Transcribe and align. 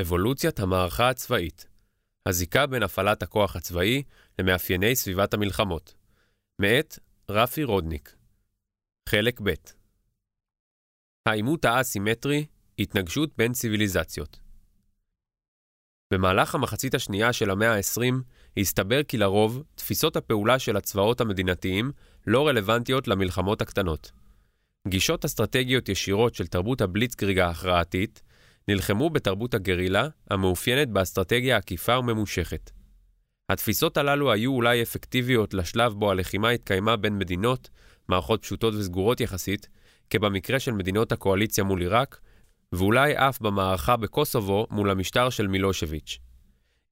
אבולוציית 0.00 0.60
המערכה 0.60 1.08
הצבאית. 1.08 1.66
הזיקה 2.26 2.66
בין 2.66 2.82
הפעלת 2.82 3.22
הכוח 3.22 3.56
הצבאי 3.56 4.02
למאפייני 4.38 4.96
סביבת 4.96 5.34
המלחמות. 5.34 5.94
מאת 6.58 6.98
רפי 7.30 7.64
רודניק. 7.64 8.14
חלק 9.08 9.40
ב' 9.40 9.52
העימות 11.26 11.64
האסימטרי 11.64 12.46
התנגשות 12.78 13.30
בין 13.36 13.52
ציוויליזציות. 13.52 14.40
במהלך 16.12 16.54
המחצית 16.54 16.94
השנייה 16.94 17.32
של 17.32 17.50
המאה 17.50 17.74
ה-20 17.76 18.14
הסתבר 18.56 19.02
כי 19.02 19.16
לרוב 19.16 19.62
תפיסות 19.74 20.16
הפעולה 20.16 20.58
של 20.58 20.76
הצבאות 20.76 21.20
המדינתיים 21.20 21.92
לא 22.26 22.48
רלוונטיות 22.48 23.08
למלחמות 23.08 23.62
הקטנות. 23.62 24.12
גישות 24.88 25.24
אסטרטגיות 25.24 25.88
ישירות 25.88 26.34
של 26.34 26.46
תרבות 26.46 26.80
הבליצקריג 26.80 27.38
ההכרעתית 27.38 28.22
נלחמו 28.68 29.10
בתרבות 29.10 29.54
הגרילה, 29.54 30.08
המאופיינת 30.30 30.88
באסטרטגיה 30.88 31.56
עקיפה 31.56 31.98
וממושכת. 31.98 32.70
התפיסות 33.52 33.96
הללו 33.96 34.32
היו 34.32 34.52
אולי 34.52 34.82
אפקטיביות 34.82 35.54
לשלב 35.54 35.92
בו 35.92 36.10
הלחימה 36.10 36.50
התקיימה 36.50 36.96
בין 36.96 37.18
מדינות, 37.18 37.70
מערכות 38.08 38.42
פשוטות 38.42 38.74
וסגורות 38.74 39.20
יחסית, 39.20 39.68
כבמקרה 40.10 40.60
של 40.60 40.72
מדינות 40.72 41.12
הקואליציה 41.12 41.64
מול 41.64 41.80
עיראק, 41.80 42.20
ואולי 42.72 43.16
אף 43.16 43.40
במערכה 43.40 43.96
בקוסובו 43.96 44.66
מול 44.70 44.90
המשטר 44.90 45.30
של 45.30 45.46
מילושביץ'. 45.46 46.18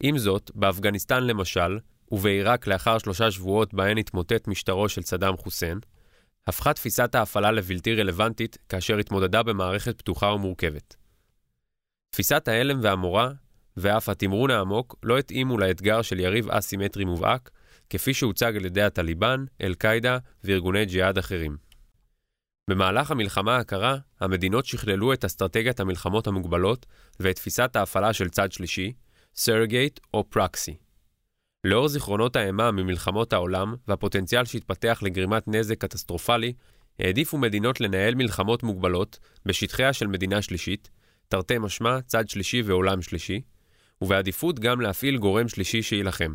עם 0.03 0.19
זאת, 0.19 0.51
באפגניסטן 0.55 1.25
למשל, 1.25 1.79
ובעיראק 2.13 2.67
לאחר 2.67 2.99
שלושה 2.99 3.31
שבועות 3.31 3.75
בהן 3.75 3.99
התמוטט 3.99 4.49
משטרו 4.49 4.89
של 4.89 5.03
סדאם 5.03 5.37
חוסיין, 5.37 5.79
הפכה 6.47 6.73
תפיסת 6.73 7.15
ההפעלה 7.15 7.51
לבלתי 7.51 7.95
רלוונטית 7.95 8.59
כאשר 8.69 8.99
התמודדה 8.99 9.43
במערכת 9.43 9.99
פתוחה 9.99 10.27
ומורכבת. 10.27 11.00
תפיסת 12.11 12.49
ההלם 12.49 12.79
והמורא, 12.83 13.29
ואף 13.77 14.09
התמרון 14.09 14.51
העמוק, 14.51 14.97
לא 15.03 15.19
התאימו 15.19 15.59
לאתגר 15.59 16.03
של 16.03 16.21
יריב 16.21 16.51
אסימטרי 16.51 17.05
מובהק, 17.05 17.51
כפי 17.91 18.15
שהוצג 18.15 18.57
על 18.57 18.65
ידי 18.65 18.83
הטליבן, 18.83 19.45
אל-קאעידה 19.61 20.19
וארגוני 20.45 20.87
ג'יהאד 20.87 21.19
אחרים. 21.19 21.57
במהלך 22.71 23.11
המלחמה 23.11 23.57
הקרה, 23.57 23.97
המדינות 24.21 24.67
שכללו 24.67 25.13
את 25.13 25.25
אסטרטגיית 25.25 25.81
המלחמות 25.81 26.27
המוגבלות 26.27 26.87
ואת 27.21 27.37
תפיסת 27.37 27.77
ההפעלה 27.77 28.13
של 28.13 28.29
צד 28.29 28.53
שלישי, 28.53 28.93
סרגייט 29.35 30.01
או 30.15 30.31
פרקסי. 30.31 30.77
לאור 31.65 31.89
זיכרונות 31.89 32.37
האימה 32.37 32.71
ממלחמות 32.71 33.33
העולם 33.33 33.75
והפוטנציאל 33.89 34.45
שהתפתח 34.45 34.99
לגרימת 35.03 35.49
נזק 35.49 35.79
קטסטרופלי, 35.79 36.53
העדיפו 36.99 37.39
מדינות 37.39 37.81
לנהל 37.81 38.15
מלחמות 38.15 38.63
מוגבלות 38.63 39.19
בשטחיה 39.47 39.93
של 39.93 40.07
מדינה 40.07 40.43
שלישית, 40.43 40.91
תרתי 41.31 41.59
משמע, 41.59 42.01
צד 42.01 42.29
שלישי 42.29 42.63
ועולם 42.63 43.03
שלישי, 43.03 43.41
ובעדיפות 44.01 44.61
גם 44.61 44.81
להפעיל 44.81 45.19
גורם 45.19 45.49
שלישי 45.49 45.83
שיילחם. 45.83 46.35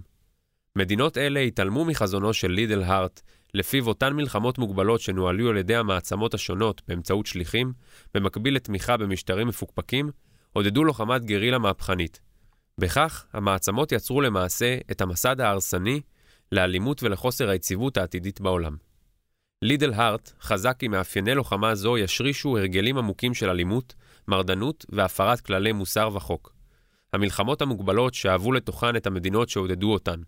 מדינות 0.75 1.17
אלה 1.17 1.39
התעלמו 1.39 1.85
מחזונו 1.85 2.33
של 2.33 2.51
לידל 2.51 2.83
הארט, 2.83 3.21
לפיו 3.53 3.87
אותן 3.87 4.13
מלחמות 4.13 4.57
מוגבלות 4.57 5.01
שנוהלו 5.01 5.49
על 5.49 5.57
ידי 5.57 5.75
המעצמות 5.75 6.33
השונות 6.33 6.81
באמצעות 6.87 7.25
שליחים, 7.25 7.73
במקביל 8.13 8.55
לתמיכה 8.55 8.97
במשטרים 8.97 9.47
מפוקפקים, 9.47 10.11
עודדו 10.53 10.83
לוחמת 10.83 11.25
גרילה 11.25 11.57
מהפכנית. 11.57 12.19
בכך, 12.77 13.25
המעצמות 13.33 13.91
יצרו 13.91 14.21
למעשה 14.21 14.77
את 14.91 15.01
המסד 15.01 15.41
ההרסני 15.41 16.01
לאלימות 16.51 17.03
ולחוסר 17.03 17.49
היציבות 17.49 17.97
העתידית 17.97 18.41
בעולם. 18.41 18.75
לידל 19.61 19.93
הארט 19.93 20.31
חזק 20.41 20.75
כי 20.79 20.87
מאפייני 20.87 21.35
לוחמה 21.35 21.75
זו 21.75 21.97
ישרישו 21.97 22.57
הרגלים 22.57 22.97
עמוקים 22.97 23.33
של 23.33 23.49
אלימות, 23.49 23.95
מרדנות 24.27 24.85
והפרת 24.89 25.41
כללי 25.41 25.71
מוסר 25.71 26.09
וחוק. 26.13 26.55
המלחמות 27.13 27.61
המוגבלות 27.61 28.13
שאבו 28.13 28.51
לתוכן 28.51 28.95
את 28.95 29.07
המדינות 29.07 29.49
שעודדו 29.49 29.93
אותן. 29.93 30.19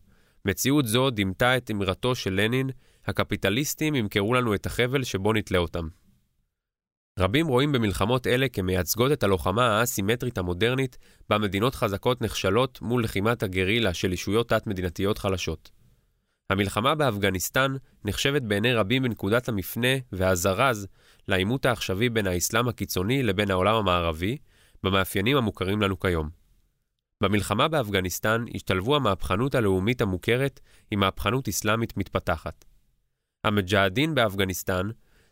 מציאות 0.45 0.88
זו 0.88 1.09
דימתה 1.09 1.58
את 1.58 1.72
אמרתו 1.72 2.16
של 2.16 2.34
לנין, 2.34 2.70
הקפיטליסטים 3.06 3.95
ימכרו 3.95 4.33
לנו 4.33 4.55
את 4.55 4.66
החבל 4.66 5.04
שבו 5.04 5.33
נתלה 5.33 5.58
אותם. 5.58 5.88
רבים 7.20 7.48
רואים 7.48 7.72
במלחמות 7.72 8.27
אלה 8.27 8.49
כמייצגות 8.49 9.11
את 9.11 9.23
הלוחמה 9.23 9.67
האסימטרית 9.67 10.38
המודרנית, 10.38 10.98
בה 11.30 11.38
מדינות 11.38 11.76
חזקות 11.76 12.22
נכשלות 12.22 12.82
מול 12.82 13.04
לחימת 13.04 13.43
הגרילה 13.43 13.93
של 13.93 14.14
ישויות 14.14 14.49
תת-מדינתיות 14.49 15.17
חלשות. 15.17 15.72
המלחמה 16.49 16.95
באפגניסטן 16.95 17.76
נחשבת 18.05 18.42
בעיני 18.42 18.73
רבים 18.73 19.04
בנקודת 19.04 19.49
המפנה 19.49 19.88
והזרז 20.11 20.88
לעימות 21.27 21.65
העכשווי 21.65 22.10
בין 22.10 22.27
האסלאם 22.27 22.67
הקיצוני 22.67 23.23
לבין 23.23 23.52
העולם 23.52 23.76
המערבי, 23.76 24.38
במאפיינים 24.83 25.38
המוכרים 25.38 25.82
לנו 25.82 25.99
כיום. 25.99 26.30
במלחמה 27.23 27.67
באפגניסטן 27.67 28.45
השתלבו 28.55 28.95
המהפכנות 28.95 29.55
הלאומית 29.55 30.02
המוכרת 30.02 30.60
עם 30.92 30.99
מהפכנות 30.99 31.48
אסלאמית 31.48 31.98
מתפתחת. 31.98 32.66
המג'הדין 33.43 34.16
באפגניסטן, 34.16 34.89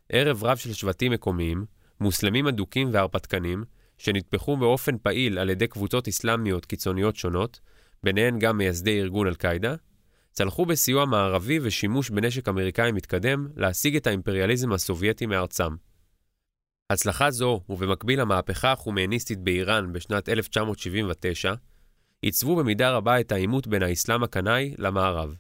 ערב 0.10 0.44
רב 0.44 0.58
של 0.58 0.74
שבטים 0.74 1.12
מקומיים, 1.12 1.66
מוסלמים 2.00 2.48
אדוקים 2.48 2.90
והרפתקנים, 2.92 3.64
שנטפחו 3.98 4.58
באופן 4.58 4.98
פעיל 4.98 5.40
על 5.40 5.50
ידי 5.50 5.68
קבוצות 5.68 6.08
אסלאמיות 6.08 6.66
קיצוניות 6.66 7.16
שונות, 7.16 7.60
ביניהן 8.04 8.40
גם 8.40 8.58
מייסדי 8.58 9.02
ארגון 9.02 9.28
אל-קאעידה, 9.28 9.76
צלחו 10.38 10.66
בסיוע 10.66 11.06
מערבי 11.06 11.60
ושימוש 11.62 12.10
בנשק 12.10 12.48
אמריקאי 12.48 12.92
מתקדם 12.92 13.48
להשיג 13.56 13.96
את 13.96 14.08
האימפריאליזם 14.08 14.72
הסובייטי 14.74 15.26
מארצם. 15.26 15.76
הצלחה 16.90 17.32
זו, 17.32 17.62
ובמקביל 17.70 18.20
המהפכה 18.20 18.72
החומייניסטית 18.72 19.40
באיראן 19.40 19.94
בשנת 19.94 20.30
1979, 20.30 21.54
עיצבו 22.22 22.56
במידה 22.56 22.92
רבה 22.92 23.20
את 23.20 23.32
העימות 23.32 23.68
בין 23.68 23.84
האסלאם 23.84 24.24
הקנאי 24.24 24.74
למערב. 24.78 25.36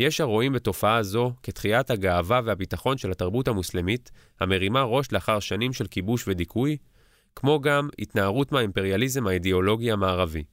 יש 0.00 0.20
הרואים 0.20 0.52
בתופעה 0.52 1.02
זו 1.02 1.32
כתחיית 1.42 1.90
הגאווה 1.90 2.40
והביטחון 2.44 2.98
של 2.98 3.10
התרבות 3.10 3.48
המוסלמית, 3.48 4.10
המרימה 4.40 4.82
ראש 4.82 5.12
לאחר 5.12 5.40
שנים 5.40 5.72
של 5.72 5.86
כיבוש 5.86 6.28
ודיכוי, 6.28 6.76
כמו 7.36 7.60
גם 7.60 7.88
התנערות 7.98 8.52
מהאימפריאליזם 8.52 9.26
האידיאולוגי 9.26 9.92
המערבי. 9.92 10.44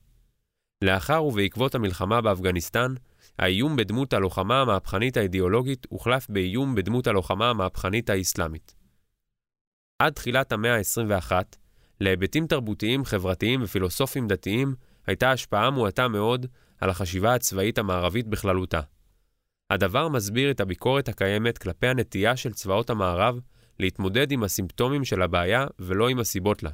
לאחר 0.82 1.24
ובעקבות 1.24 1.76
המלחמה 1.76 2.22
באפגניסטן, 2.22 2.94
האיום 3.40 3.75
בדמות 3.75 4.13
הלוחמה 4.13 4.62
המהפכנית 4.62 5.18
האידיאולוגית 5.18 5.88
הוחלף 5.90 6.29
באיום 6.29 6.75
בדמות 6.75 7.07
הלוחמה 7.07 7.50
המהפכנית 7.50 8.09
האסלאמית. 8.09 8.75
עד 10.00 10.13
תחילת 10.13 10.51
המאה 10.51 10.75
ה-21, 10.78 11.31
להיבטים 12.01 12.47
תרבותיים, 12.47 13.06
חברתיים 13.06 13.63
ופילוסופיים 13.63 14.28
דתיים 14.28 14.75
הייתה 15.07 15.31
השפעה 15.31 15.69
מועטה 15.69 16.07
מאוד 16.07 16.46
על 16.81 16.90
החשיבה 16.90 17.35
הצבאית 17.35 17.78
המערבית 17.78 18.28
בכללותה. 18.28 18.79
הדבר 19.69 20.07
מסביר 20.07 20.52
את 20.52 20.59
הביקורת 20.59 21.09
הקיימת 21.09 21.57
כלפי 21.57 21.88
הנטייה 21.88 22.38
של 22.38 22.53
צבאות 22.53 22.90
המערב 22.90 23.40
להתמודד 23.79 24.31
עם 24.31 24.44
הסימפטומים 24.44 25.06
של 25.06 25.22
הבעיה 25.22 25.67
ולא 25.79 26.09
עם 26.09 26.19
הסיבות 26.19 26.63
לה. 26.63 26.69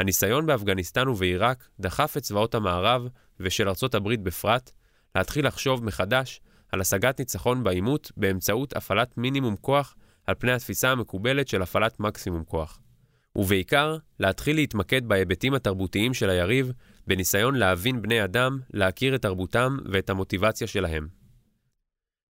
הניסיון 0.00 0.46
באפגניסטן 0.46 1.08
ובעיראק 1.08 1.68
דחף 1.80 2.16
את 2.16 2.22
צבאות 2.22 2.54
המערב, 2.54 3.02
ושל 3.40 3.68
ארצות 3.68 3.94
הברית 3.94 4.22
בפרט, 4.22 4.70
להתחיל 5.14 5.46
לחשוב 5.46 5.84
מחדש 5.84 6.40
על 6.72 6.80
השגת 6.80 7.18
ניצחון 7.18 7.64
בעימות 7.64 8.12
באמצעות 8.16 8.76
הפעלת 8.76 9.18
מינימום 9.18 9.56
כוח 9.60 9.96
על 10.26 10.34
פני 10.38 10.52
התפיסה 10.52 10.90
המקובלת 10.90 11.48
של 11.48 11.62
הפעלת 11.62 12.00
מקסימום 12.00 12.44
כוח. 12.44 12.80
ובעיקר, 13.36 13.96
להתחיל 14.20 14.56
להתמקד 14.56 15.06
בהיבטים 15.06 15.54
התרבותיים 15.54 16.14
של 16.14 16.30
היריב, 16.30 16.72
בניסיון 17.06 17.54
להבין 17.54 18.02
בני 18.02 18.24
אדם, 18.24 18.58
להכיר 18.70 19.14
את 19.14 19.22
תרבותם 19.22 19.76
ואת 19.92 20.10
המוטיבציה 20.10 20.66
שלהם. 20.66 21.08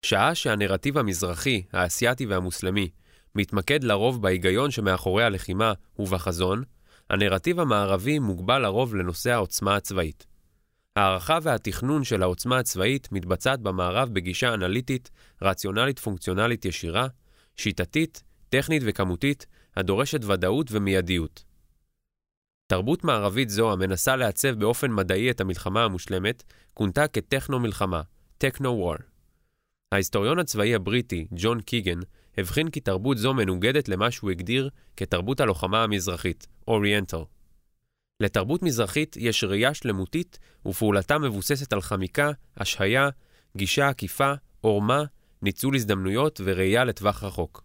שעה 0.02 0.34
שהנרטיב 0.34 0.98
המזרחי, 0.98 1.62
האסייתי 1.72 2.26
והמוסלמי 2.26 2.88
מתמקד 3.34 3.84
לרוב 3.84 4.22
בהיגיון 4.22 4.70
שמאחורי 4.70 5.24
הלחימה 5.24 5.72
ובחזון, 5.98 6.62
הנרטיב 7.10 7.60
המערבי 7.60 8.18
מוגבל 8.18 8.58
לרוב 8.58 8.94
לנושא 8.94 9.30
העוצמה 9.30 9.76
הצבאית. 9.76 10.26
הערכה 10.98 11.38
והתכנון 11.42 12.04
של 12.04 12.22
העוצמה 12.22 12.58
הצבאית 12.58 13.12
מתבצעת 13.12 13.60
במערב 13.60 14.08
בגישה 14.12 14.54
אנליטית, 14.54 15.10
רציונלית 15.42 15.98
פונקציונלית 15.98 16.64
ישירה, 16.64 17.06
שיטתית, 17.56 18.22
טכנית 18.48 18.82
וכמותית, 18.86 19.46
הדורשת 19.76 20.24
ודאות 20.24 20.66
ומיידיות. 20.72 21.44
תרבות 22.66 23.04
מערבית 23.04 23.50
זו, 23.50 23.72
המנסה 23.72 24.16
לעצב 24.16 24.48
באופן 24.48 24.92
מדעי 24.92 25.30
את 25.30 25.40
המלחמה 25.40 25.84
המושלמת, 25.84 26.42
כונתה 26.74 27.08
כטכנו-מלחמה, 27.08 28.02
טכנו-וור. 28.38 28.94
ההיסטוריון 29.92 30.38
הצבאי 30.38 30.74
הבריטי, 30.74 31.26
ג'ון 31.36 31.60
קיגן, 31.60 31.98
הבחין 32.38 32.70
כי 32.70 32.80
תרבות 32.80 33.18
זו 33.18 33.34
מנוגדת 33.34 33.88
למה 33.88 34.10
שהוא 34.10 34.30
הגדיר 34.30 34.70
כתרבות 34.96 35.40
הלוחמה 35.40 35.82
המזרחית, 35.82 36.46
אוריינטל. 36.68 37.22
לתרבות 38.20 38.62
מזרחית 38.62 39.16
יש 39.16 39.44
ראייה 39.44 39.74
שלמותית 39.74 40.38
ופעולתה 40.66 41.18
מבוססת 41.18 41.72
על 41.72 41.80
חמיקה, 41.80 42.30
השהיה, 42.56 43.08
גישה 43.56 43.88
עקיפה, 43.88 44.32
עורמה, 44.60 45.04
ניצול 45.42 45.74
הזדמנויות 45.74 46.40
וראייה 46.44 46.84
לטווח 46.84 47.24
רחוק. 47.24 47.64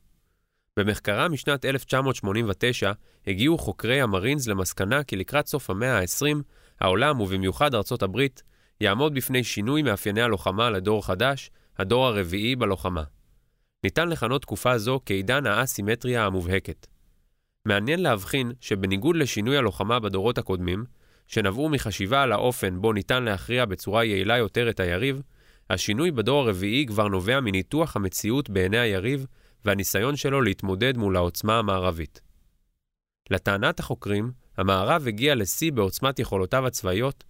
במחקרה 0.79 1.27
משנת 1.27 1.65
1989 1.65 2.91
הגיעו 3.27 3.57
חוקרי 3.57 4.01
המרינס 4.01 4.47
למסקנה 4.47 5.03
כי 5.03 5.15
לקראת 5.15 5.47
סוף 5.47 5.69
המאה 5.69 5.99
ה-20, 5.99 6.37
העולם, 6.79 7.21
ובמיוחד 7.21 7.75
ארצות 7.75 8.03
הברית, 8.03 8.43
יעמוד 8.81 9.13
בפני 9.13 9.43
שינוי 9.43 9.81
מאפייני 9.81 10.21
הלוחמה 10.21 10.69
לדור 10.69 11.05
חדש, 11.05 11.51
הדור 11.77 12.05
הרביעי 12.05 12.55
בלוחמה. 12.55 13.03
ניתן 13.83 14.09
לכנות 14.09 14.41
תקופה 14.41 14.77
זו 14.77 14.99
כעידן 15.05 15.45
האסימטריה 15.45 16.25
המובהקת. 16.25 16.87
מעניין 17.65 17.99
להבחין 17.99 18.51
שבניגוד 18.61 19.15
לשינוי 19.15 19.57
הלוחמה 19.57 19.99
בדורות 19.99 20.37
הקודמים, 20.37 20.85
שנבעו 21.27 21.69
מחשיבה 21.69 22.23
על 22.23 22.31
האופן 22.31 22.81
בו 22.81 22.93
ניתן 22.93 23.23
להכריע 23.23 23.65
בצורה 23.65 24.03
יעילה 24.03 24.37
יותר 24.37 24.69
את 24.69 24.79
היריב, 24.79 25.21
השינוי 25.69 26.11
בדור 26.11 26.41
הרביעי 26.41 26.85
כבר 26.85 27.07
נובע 27.07 27.39
מניתוח 27.39 27.95
המציאות 27.95 28.49
בעיני 28.49 28.77
היריב 28.77 29.25
והניסיון 29.65 30.15
שלו 30.15 30.41
להתמודד 30.41 30.97
מול 30.97 31.15
העוצמה 31.15 31.59
המערבית. 31.59 32.21
לטענת 33.29 33.79
החוקרים, 33.79 34.31
המערב 34.57 35.07
הגיע 35.07 35.35
לשיא 35.35 35.71
בעוצמת 35.71 36.19
יכולותיו 36.19 36.67
הצבאיות, 36.67 37.23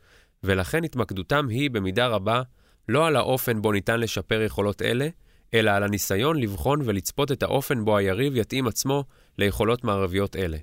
ולכן 0.43 0.83
התמקדותם 0.83 1.47
היא 1.49 1.71
במידה 1.71 2.07
רבה 2.07 2.41
לא 2.89 3.07
על 3.07 3.15
האופן 3.15 3.61
בו 3.61 3.71
ניתן 3.71 3.99
לשפר 3.99 4.41
יכולות 4.41 4.81
אלה, 4.81 5.07
אלא 5.53 5.71
על 5.71 5.83
הניסיון 5.83 6.39
לבחון 6.39 6.79
ולצפות 6.83 7.31
את 7.31 7.43
האופן 7.43 7.85
בו 7.85 7.97
היריב 7.97 8.35
יתאים 8.35 8.67
עצמו 8.67 9.03
ליכולות 9.37 9.83
מערביות 9.83 10.35
אלה. 10.35 10.57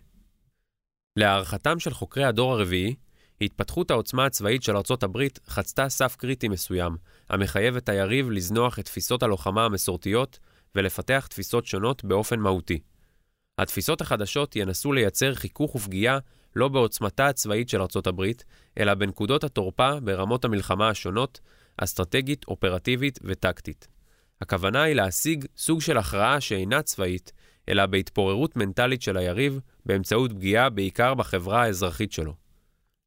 להערכתם 1.17 1.79
של 1.79 1.95
חוקרי 1.95 2.25
הדור 2.25 2.53
הרביעי, 2.53 2.95
התפתחות 3.41 3.91
העוצמה 3.91 4.27
הצבאית 4.27 4.63
של 4.63 4.77
ארצות 4.77 5.03
הברית 5.03 5.39
חצתה 5.49 5.89
סף 5.89 6.17
קריטי 6.17 6.49
מסוים, 6.49 6.97
המחייב 7.29 7.77
את 7.77 7.89
היריב 7.89 8.31
לזנוח 8.31 8.79
את 8.79 8.85
תפיסות 8.85 9.23
הלוחמה 9.23 9.65
המסורתיות 9.65 10.39
ולפתח 10.75 11.27
תפיסות 11.31 11.67
שונות 11.67 12.05
באופן 12.05 12.41
מהותי. 12.41 12.81
התפיסות 13.59 14.01
החדשות 14.01 14.57
ינסו 14.57 14.93
לייצר 14.93 15.35
חיכוך 15.35 15.75
ופגיעה 15.75 16.19
לא 16.57 16.69
בעוצמתה 16.69 17.27
הצבאית 17.27 17.69
של 17.69 17.81
ארצות 17.81 18.07
הברית, 18.07 18.45
אלא 18.79 18.95
בנקודות 18.95 19.45
התורפה 19.45 20.01
ברמות 20.01 20.45
המלחמה 20.45 20.89
השונות, 20.89 21.41
אסטרטגית, 21.77 22.45
אופרטיבית 22.49 23.19
וטקטית. 23.23 23.89
הכוונה 24.41 24.83
היא 24.83 24.95
להשיג 24.95 25.45
סוג 25.57 25.81
של 25.81 25.99
הכרעה 25.99 26.41
שאינה 26.41 26.83
צבאית, 26.83 27.33
אלא 27.71 27.87
בהתפוררות 27.87 28.57
מנטלית 28.57 29.03
של 29.03 29.17
היריב, 29.17 29.61
באמצעות 29.87 30.33
פגיעה 30.33 30.71
בעיקר 30.71 31.15
בחברה 31.15 31.63
האזרחית 31.63 32.13
שלו. 32.13 32.35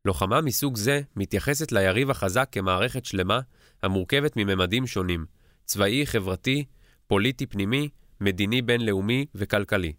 לוחמה 0.05 0.41
מסוג 0.41 0.77
זה 0.77 1.01
מתייחסת 1.15 1.71
ליריב 1.71 2.09
החזק 2.09 2.49
כמערכת 2.51 3.05
שלמה 3.05 3.39
המורכבת 3.83 4.33
מממדים 4.35 4.87
שונים, 4.87 5.25
צבאי, 5.65 6.05
חברתי, 6.05 6.65
פוליטי 7.07 7.45
פנימי, 7.45 7.89
מדיני 8.21 8.61
בינלאומי 8.61 9.25
וכלכלי. 9.35 9.93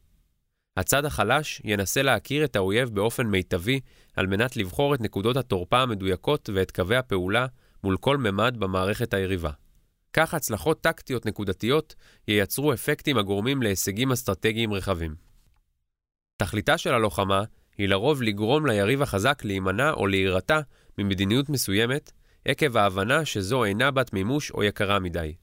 הצד 0.76 1.04
החלש 1.04 1.62
ינסה 1.64 2.02
להכיר 2.02 2.44
את 2.44 2.56
האויב 2.56 2.88
באופן 2.88 3.26
מיטבי 3.26 3.80
על 4.16 4.26
מנת 4.26 4.56
לבחור 4.56 4.94
את 4.94 5.00
נקודות 5.00 5.36
התורפה 5.36 5.78
המדויקות 5.78 6.50
ואת 6.54 6.70
קווי 6.70 6.96
הפעולה 6.96 7.46
מול 7.84 7.96
כל 7.96 8.16
ממד 8.16 8.56
במערכת 8.58 9.14
היריבה. 9.14 9.50
כך 10.16 10.34
הצלחות 10.34 10.80
טקטיות 10.80 11.26
נקודתיות 11.26 11.94
ייצרו 12.28 12.72
אפקטים 12.72 13.18
הגורמים 13.18 13.62
להישגים 13.62 14.12
אסטרטגיים 14.12 14.72
רחבים. 14.72 15.14
תכליתה 16.36 16.78
של 16.78 16.94
הלוחמה 16.94 17.44
היא 17.78 17.88
לרוב 17.88 18.22
לגרום 18.22 18.66
ליריב 18.66 19.02
החזק 19.02 19.44
להימנע 19.44 19.90
או 19.90 20.06
להירתע 20.06 20.60
ממדיניות 20.98 21.48
מסוימת, 21.48 22.12
עקב 22.44 22.76
ההבנה 22.76 23.24
שזו 23.24 23.64
אינה 23.64 23.90
בת 23.90 24.12
מימוש 24.12 24.50
או 24.50 24.62
יקרה 24.62 24.98
מדי. 24.98 25.34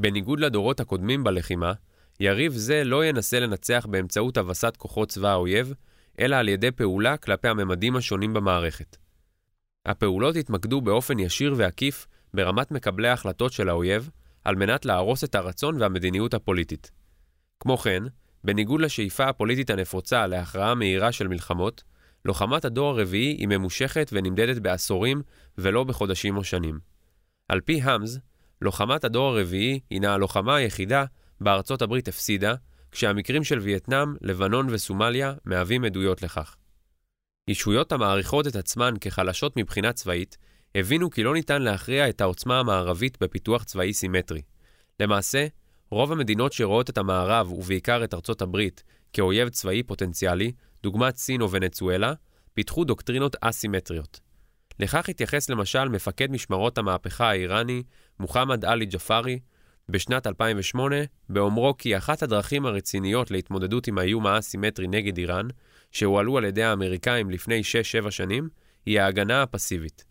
בניגוד 0.00 0.40
לדורות 0.40 0.80
הקודמים 0.80 1.24
בלחימה, 1.24 1.72
יריב 2.20 2.52
זה 2.52 2.84
לא 2.84 3.04
ינסה 3.04 3.40
לנצח 3.40 3.86
באמצעות 3.90 4.36
הבסת 4.36 4.76
כוחות 4.76 5.08
צבא 5.08 5.28
האויב, 5.28 5.74
אלא 6.20 6.36
על 6.36 6.48
ידי 6.48 6.70
פעולה 6.70 7.16
כלפי 7.16 7.48
הממדים 7.48 7.96
השונים 7.96 8.34
במערכת. 8.34 8.96
הפעולות 9.86 10.36
יתמקדו 10.36 10.80
באופן 10.80 11.18
ישיר 11.18 11.54
ועקיף 11.56 12.06
ברמת 12.34 12.70
מקבלי 12.70 13.08
ההחלטות 13.08 13.52
של 13.52 13.68
האויב, 13.68 14.10
על 14.44 14.56
מנת 14.56 14.84
להרוס 14.84 15.24
את 15.24 15.34
הרצון 15.34 15.80
והמדיניות 15.80 16.34
הפוליטית. 16.34 16.90
כמו 17.60 17.76
כן, 17.76 18.02
בניגוד 18.44 18.80
לשאיפה 18.80 19.24
הפוליטית 19.28 19.70
הנפוצה 19.70 20.26
להכרעה 20.26 20.74
מהירה 20.74 21.12
של 21.12 21.28
מלחמות, 21.28 21.82
לוחמת 22.24 22.64
הדור 22.64 22.90
הרביעי 22.90 23.32
היא 23.32 23.48
ממושכת 23.48 24.10
ונמדדת 24.12 24.58
בעשורים 24.58 25.22
ולא 25.58 25.84
בחודשים 25.84 26.36
או 26.36 26.44
שנים. 26.44 26.78
על 27.48 27.60
פי 27.60 27.82
המס, 27.82 28.18
לוחמת 28.62 29.04
הדור 29.04 29.28
הרביעי 29.28 29.80
הינה 29.90 30.14
הלוחמה 30.14 30.56
היחידה 30.56 31.04
בארצות 31.40 31.82
הברית 31.82 32.08
הפסידה, 32.08 32.54
כשהמקרים 32.92 33.44
של 33.44 33.58
וייטנאם, 33.58 34.14
לבנון 34.20 34.66
וסומליה 34.70 35.34
מהווים 35.44 35.84
עדויות 35.84 36.22
לכך. 36.22 36.56
ישויות 37.48 37.92
המעריכות 37.92 38.46
את 38.46 38.56
עצמן 38.56 38.94
כחלשות 39.00 39.56
מבחינה 39.56 39.92
צבאית, 39.92 40.38
הבינו 40.78 41.10
כי 41.10 41.22
לא 41.22 41.34
ניתן 41.34 41.62
להכריע 41.62 42.08
את 42.08 42.20
העוצמה 42.20 42.60
המערבית 42.60 43.18
בפיתוח 43.20 43.64
צבאי 43.64 43.92
סימטרי. 43.92 44.42
למעשה, 45.00 45.46
רוב 45.90 46.12
המדינות 46.12 46.52
שרואות 46.52 46.90
את 46.90 46.98
המערב, 46.98 47.52
ובעיקר 47.52 48.04
את 48.04 48.14
ארצות 48.14 48.42
הברית, 48.42 48.82
כאויב 49.12 49.48
צבאי 49.48 49.82
פוטנציאלי, 49.82 50.52
דוגמת 50.82 51.16
סין 51.16 51.40
או 51.40 51.50
ונצואלה, 51.50 52.12
פיתחו 52.54 52.84
דוקטרינות 52.84 53.36
אסימטריות. 53.40 54.20
לכך 54.80 55.08
התייחס 55.08 55.50
למשל 55.50 55.88
מפקד 55.88 56.30
משמרות 56.30 56.78
המהפכה 56.78 57.30
האיראני, 57.30 57.82
מוחמד 58.20 58.64
עלי 58.64 58.86
ג'פארי, 58.86 59.38
בשנת 59.88 60.26
2008, 60.26 60.96
באומרו 61.28 61.76
כי 61.78 61.96
אחת 61.96 62.22
הדרכים 62.22 62.66
הרציניות 62.66 63.30
להתמודדות 63.30 63.86
עם 63.86 63.98
האיום 63.98 64.26
האסימטרי 64.26 64.86
נגד 64.86 65.18
איראן, 65.18 65.48
שהועלו 65.92 66.38
על 66.38 66.44
ידי 66.44 66.62
האמריקאים 66.62 67.30
לפני 67.30 67.62
6-7 68.06 68.10
שנים, 68.10 68.48
היא 68.86 69.00
ההגנה 69.00 69.42
הפסיבית. 69.42 70.07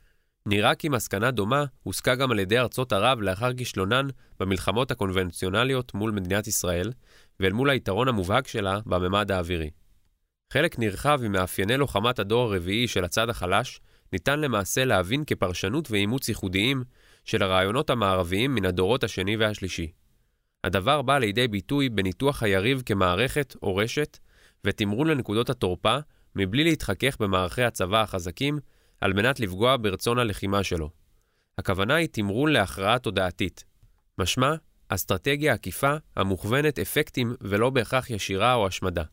נראה 0.50 0.76
כי 0.76 0.90
מסקנה 0.90 1.32
דומה 1.32 1.66
הוסקה 1.84 2.16
גם 2.16 2.32
על 2.32 2.40
ידי 2.40 2.60
ארצות 2.60 2.94
ערב 2.94 3.22
לאחר 3.22 3.54
כישלונן 3.54 4.08
במלחמות 4.40 4.92
הקונבנציונליות 4.92 5.94
מול 5.94 6.12
מדינת 6.12 6.48
ישראל, 6.48 6.92
ואל 7.40 7.54
מול 7.54 7.70
היתרון 7.70 8.08
המובהק 8.08 8.48
שלה 8.48 8.80
בממד 8.86 9.32
האווירי. 9.32 9.70
חלק 10.54 10.80
נרחב 10.80 11.20
ממאפייני 11.22 11.78
לוחמת 11.78 12.20
הדור 12.20 12.54
הרביעי 12.54 12.88
של 12.88 13.04
הצד 13.04 13.30
החלש 13.30 13.80
ניתן 14.14 14.40
למעשה 14.40 14.86
להבין 14.86 15.24
כפרשנות 15.28 15.92
ואימוץ 15.92 16.30
ייחודיים 16.30 16.84
של 17.26 17.44
הרעיונות 17.44 17.90
המערביים 17.90 18.56
מן 18.56 18.66
הדורות 18.66 19.04
השני 19.04 19.38
והשלישי. 19.38 19.92
הדבר 20.64 21.02
בא 21.02 21.18
לידי 21.18 21.48
ביטוי 21.48 21.90
בניתוח 21.90 22.44
היריב 22.44 22.82
כמערכת 22.86 23.56
או 23.64 23.76
רשת, 23.76 24.18
ותמרון 24.66 25.08
לנקודות 25.08 25.50
התורפה, 25.50 25.98
מבלי 26.36 26.64
להתחכך 26.64 27.18
במערכי 27.20 27.64
הצבא 27.64 28.02
החזקים, 28.02 28.60
על 29.02 29.14
מנת 29.14 29.40
לפגוע 29.40 29.76
ברצון 29.82 30.20
הלחימה 30.20 30.64
שלו. 30.64 30.90
הכוונה 31.58 31.96
היא 31.96 32.08
תמרון 32.12 32.52
להכרעה 32.52 33.00
תודעתית. 33.00 33.66
משמע, 34.18 34.54
אסטרטגיה 34.90 35.54
עקיפה 35.54 35.94
המוכוונת 36.16 36.80
אפקטים 36.80 37.36
ולא 37.42 37.70
בהכרח 37.70 38.10
ישירה 38.10 38.54
או 38.54 38.68
השמדה. 38.68 39.04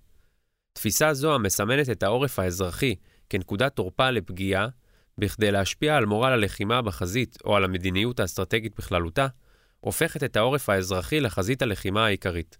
תפיסה 0.73 1.14
זו 1.14 1.35
המסמנת 1.35 1.90
את 1.90 2.02
העורף 2.02 2.38
האזרחי 2.38 2.94
כנקודת 3.30 3.76
תורפה 3.76 4.11
לפגיעה, 4.11 4.68
בכדי 5.18 5.50
להשפיע 5.50 5.97
על 5.97 6.06
מורל 6.06 6.32
הלחימה 6.32 6.82
בחזית 6.82 7.38
או 7.44 7.56
על 7.56 7.64
המדיניות 7.64 8.20
האסטרטגית 8.20 8.76
בכללותה, 8.78 9.26
הופכת 9.80 10.25
את 10.25 10.37
העורף 10.37 10.68
האזרחי 10.68 11.20
לחזית 11.20 11.62
הלחימה 11.62 12.06
העיקרית. 12.06 12.59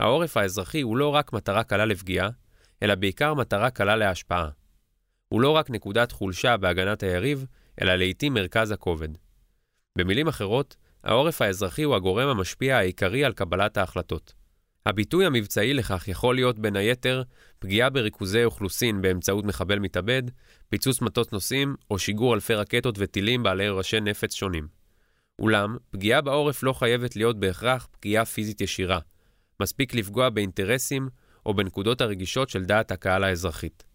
העורף 0.00 0.36
האזרחי 0.36 0.80
הוא 0.80 0.96
לא 0.96 1.08
רק 1.08 1.32
מטרה 1.32 1.64
קלה 1.64 1.84
לפגיעה, 1.84 2.28
אלא 2.82 2.94
בעיקר 2.94 3.34
מטרה 3.34 3.70
קלה 3.70 3.96
להשפעה. 3.96 4.48
הוא 5.34 5.40
לא 5.40 5.50
רק 5.50 5.70
נקודת 5.70 6.12
חולשה 6.12 6.56
בהגנת 6.56 7.02
היריב, 7.02 7.46
אלא 7.82 7.94
לעיתים 7.94 8.34
מרכז 8.34 8.70
הכובד. 8.70 9.08
במילים 9.98 10.28
אחרות, 10.28 10.76
העורף 11.04 11.42
האזרחי 11.42 11.82
הוא 11.82 11.94
הגורם 11.94 12.28
המשפיע 12.28 12.76
העיקרי 12.76 13.24
על 13.24 13.32
קבלת 13.32 13.76
ההחלטות. 13.76 14.34
הביטוי 14.86 15.26
המבצעי 15.26 15.74
לכך 15.74 16.08
יכול 16.08 16.34
להיות 16.34 16.58
בין 16.58 16.76
היתר 16.76 17.22
פגיעה 17.58 17.90
בריכוזי 17.90 18.44
אוכלוסין 18.44 19.02
באמצעות 19.02 19.44
מחבל 19.44 19.78
מתאבד, 19.78 20.22
פיצוץ 20.68 21.00
מטוס 21.00 21.32
נוסעים 21.32 21.76
או 21.90 21.98
שיגור 21.98 22.34
אלפי 22.34 22.54
רקטות 22.54 22.94
וטילים 22.98 23.42
בעלי 23.42 23.68
ראשי 23.68 24.00
נפץ 24.00 24.34
שונים. 24.34 24.68
אולם, 25.38 25.76
פגיעה 25.90 26.20
בעורף 26.20 26.62
לא 26.62 26.72
חייבת 26.72 27.16
להיות 27.16 27.40
בהכרח 27.40 27.88
פגיעה 27.90 28.24
פיזית 28.24 28.60
ישירה. 28.60 28.98
מספיק 29.60 29.94
לפגוע 29.94 30.30
באינטרסים 30.30 31.08
או 31.46 31.54
בנקודות 31.54 32.00
הרגישות 32.00 32.48
של 32.48 32.64
דעת 32.64 32.90
הקהל 32.90 33.24
האזרחית. 33.24 33.93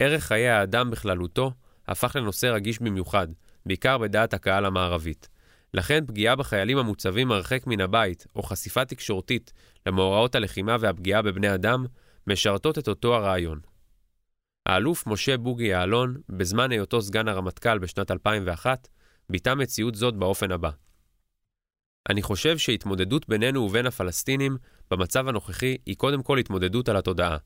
ערך 0.00 0.24
חיי 0.24 0.48
האדם 0.48 0.90
בכללותו 0.90 1.52
הפך 1.88 2.16
לנושא 2.16 2.46
רגיש 2.46 2.78
במיוחד, 2.78 3.28
בעיקר 3.66 3.98
בדעת 3.98 4.34
הקהל 4.34 4.64
המערבית. 4.64 5.28
לכן 5.74 6.06
פגיעה 6.06 6.36
בחיילים 6.36 6.78
המוצבים 6.78 7.32
הרחק 7.32 7.66
מן 7.66 7.80
הבית, 7.80 8.26
או 8.36 8.42
חשיפה 8.42 8.84
תקשורתית 8.84 9.52
למאורעות 9.86 10.34
הלחימה 10.34 10.76
והפגיעה 10.80 11.22
בבני 11.22 11.54
אדם, 11.54 11.86
משרתות 12.26 12.78
את 12.78 12.88
אותו 12.88 13.14
הרעיון. 13.14 13.60
האלוף 14.66 15.06
משה 15.06 15.36
בוגי 15.36 15.66
יעלון, 15.66 16.16
בזמן 16.28 16.70
היותו 16.70 17.02
סגן 17.02 17.28
הרמטכ"ל 17.28 17.78
בשנת 17.78 18.10
2001, 18.10 18.88
ביטא 19.30 19.54
מציאות 19.54 19.94
זאת 19.94 20.16
באופן 20.16 20.52
הבא: 20.52 20.70
אני 22.08 22.22
חושב 22.22 22.58
שהתמודדות 22.58 23.28
בינינו 23.28 23.60
ובין 23.60 23.86
הפלסטינים 23.86 24.56
במצב 24.90 25.28
הנוכחי 25.28 25.76
היא 25.86 25.96
קודם 25.96 26.22
כל 26.22 26.38
התמודדות 26.38 26.88
על 26.88 26.96
התודעה. 26.96 27.36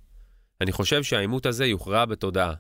אני 0.61 0.73
חושב 0.73 1.03
שהעימות 1.03 1.47
הזה 1.47 1.67
יוכרע 1.67 2.05
בתודעה. 2.05 2.55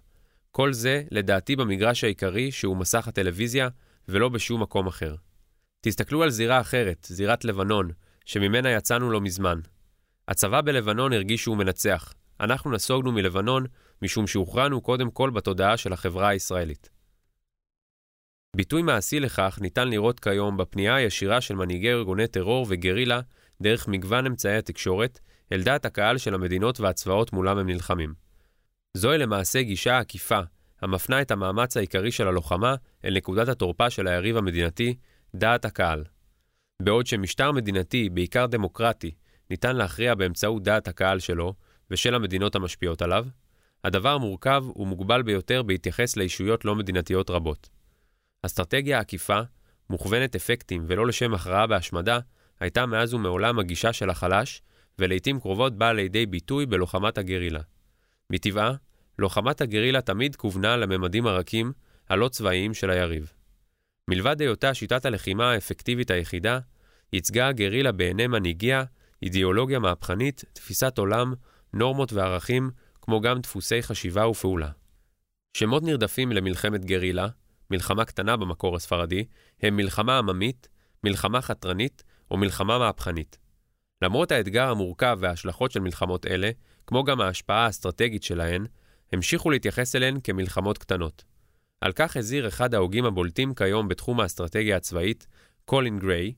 כל 0.50 0.72
זה, 0.72 1.02
לדעתי, 1.10 1.56
במגרש 1.56 2.04
העיקרי, 2.04 2.52
שהוא 2.52 2.76
מסך 2.76 3.08
הטלוויזיה, 3.08 3.68
ולא 4.08 4.28
בשום 4.28 4.62
מקום 4.62 4.86
אחר. 4.86 5.14
תסתכלו 5.80 6.22
על 6.22 6.30
זירה 6.30 6.60
אחרת, 6.60 7.06
זירת 7.10 7.44
לבנון, 7.44 7.90
שממנה 8.24 8.70
יצאנו 8.70 9.10
לא 9.10 9.20
מזמן. 9.20 9.60
הצבא 10.28 10.60
בלבנון 10.60 11.12
הרגיש 11.12 11.42
שהוא 11.42 11.56
מנצח. 11.56 12.14
אנחנו 12.40 12.70
נסוגנו 12.70 13.12
מלבנון 13.12 13.66
משום 14.02 14.26
שהוכרענו 14.26 14.80
קודם 14.80 15.10
כל 15.10 15.30
בתודעה 15.30 15.76
של 15.76 15.92
החברה 15.92 16.28
הישראלית. 16.28 16.90
ביטוי 18.56 18.82
מעשי 18.82 19.20
לכך 19.20 19.58
ניתן 19.60 19.88
לראות 19.88 20.20
כיום 20.20 20.56
בפנייה 20.56 20.94
הישירה 20.94 21.40
של 21.40 21.54
מנהיגי 21.54 21.90
ארגוני 21.92 22.26
טרור 22.26 22.66
וגרילה 22.68 23.20
דרך 23.62 23.88
מגוון 23.88 24.26
אמצעי 24.26 24.56
התקשורת 24.56 25.20
אל 25.52 25.62
דעת 25.62 25.84
הקהל 25.84 26.18
של 26.18 26.34
המדינות 26.34 26.80
והצבאות 26.80 27.32
מולם 27.32 27.58
הם 27.58 27.66
נלחמים. 27.66 28.14
זוהי 28.94 29.18
למעשה 29.18 29.62
גישה 29.62 29.98
עקיפה, 29.98 30.40
המפנה 30.80 31.22
את 31.22 31.30
המאמץ 31.30 31.76
העיקרי 31.76 32.12
של 32.12 32.28
הלוחמה 32.28 32.74
אל 33.04 33.16
נקודת 33.16 33.48
התורפה 33.48 33.90
של 33.90 34.08
היריב 34.08 34.36
המדינתי, 34.36 34.94
דעת 35.34 35.64
הקהל. 35.64 36.04
בעוד 36.82 37.06
שמשטר 37.06 37.52
מדינתי, 37.52 38.10
בעיקר 38.10 38.46
דמוקרטי, 38.46 39.14
ניתן 39.50 39.76
להכריע 39.76 40.14
באמצעות 40.14 40.62
דעת 40.62 40.88
הקהל 40.88 41.18
שלו 41.18 41.54
ושל 41.90 42.14
המדינות 42.14 42.54
המשפיעות 42.54 43.02
עליו, 43.02 43.26
הדבר 43.84 44.18
מורכב 44.18 44.64
ומוגבל 44.76 45.22
ביותר 45.22 45.62
בהתייחס 45.62 46.16
לישויות 46.16 46.64
לא 46.64 46.74
מדינתיות 46.74 47.30
רבות. 47.30 47.68
אסטרטגיה 48.42 48.98
עקיפה, 48.98 49.40
מוכוונת 49.90 50.34
אפקטים 50.34 50.84
ולא 50.86 51.06
לשם 51.06 51.34
הכרעה 51.34 51.66
בהשמדה, 51.66 52.18
הייתה 52.60 52.86
מאז 52.86 53.14
ומעולם 53.14 53.58
הגישה 53.58 53.92
של 53.92 54.10
החלש, 54.10 54.62
ולעיתים 54.98 55.40
קרובות 55.40 55.78
באה 55.78 55.92
לידי 55.92 56.26
ביטוי 56.26 56.66
בלוחמת 56.66 57.18
הגרילה. 57.18 57.60
מטבעה, 58.30 58.74
לוחמת 59.18 59.60
הגרילה 59.60 60.00
תמיד 60.00 60.36
כוונה 60.36 60.76
לממדים 60.76 61.26
הרכים, 61.26 61.72
הלא 62.08 62.28
צבאיים 62.28 62.74
של 62.74 62.90
היריב. 62.90 63.32
מלבד 64.08 64.40
היותה 64.40 64.74
שיטת 64.74 65.04
הלחימה 65.04 65.50
האפקטיבית 65.50 66.10
היחידה, 66.10 66.58
ייצגה 67.12 67.48
הגרילה 67.48 67.92
בעיני 67.92 68.26
מנהיגיה 68.26 68.84
אידיאולוגיה 69.22 69.78
מהפכנית, 69.78 70.44
תפיסת 70.52 70.98
עולם, 70.98 71.34
נורמות 71.72 72.12
וערכים, 72.12 72.70
כמו 73.02 73.20
גם 73.20 73.40
דפוסי 73.40 73.82
חשיבה 73.82 74.28
ופעולה. 74.28 74.68
שמות 75.56 75.82
נרדפים 75.82 76.32
למלחמת 76.32 76.84
גרילה, 76.84 77.28
מלחמה 77.70 78.04
קטנה 78.04 78.36
במקור 78.36 78.76
הספרדי, 78.76 79.24
הם 79.62 79.76
מלחמה 79.76 80.18
עממית, 80.18 80.68
מלחמה 81.04 81.42
חתרנית 81.42 82.02
או 82.30 82.36
מלחמה 82.36 82.78
מהפכנית. 82.78 83.38
למרות 84.04 84.32
האתגר 84.32 84.68
המורכב 84.68 85.18
וההשלכות 85.20 85.72
של 85.72 85.80
מלחמות 85.80 86.26
אלה, 86.26 86.50
כמו 86.86 87.04
גם 87.04 87.20
ההשפעה 87.20 87.66
האסטרטגית 87.66 88.22
שלהן, 88.22 88.66
המשיכו 89.12 89.50
להתייחס 89.50 89.96
אליהן 89.96 90.20
כמלחמות 90.24 90.78
קטנות. 90.78 91.24
על 91.80 91.92
כך 91.92 92.16
הזהיר 92.16 92.48
אחד 92.48 92.74
ההוגים 92.74 93.04
הבולטים 93.04 93.54
כיום 93.54 93.88
בתחום 93.88 94.20
האסטרטגיה 94.20 94.76
הצבאית, 94.76 95.26
קולין 95.64 95.98
גריי, 95.98 96.32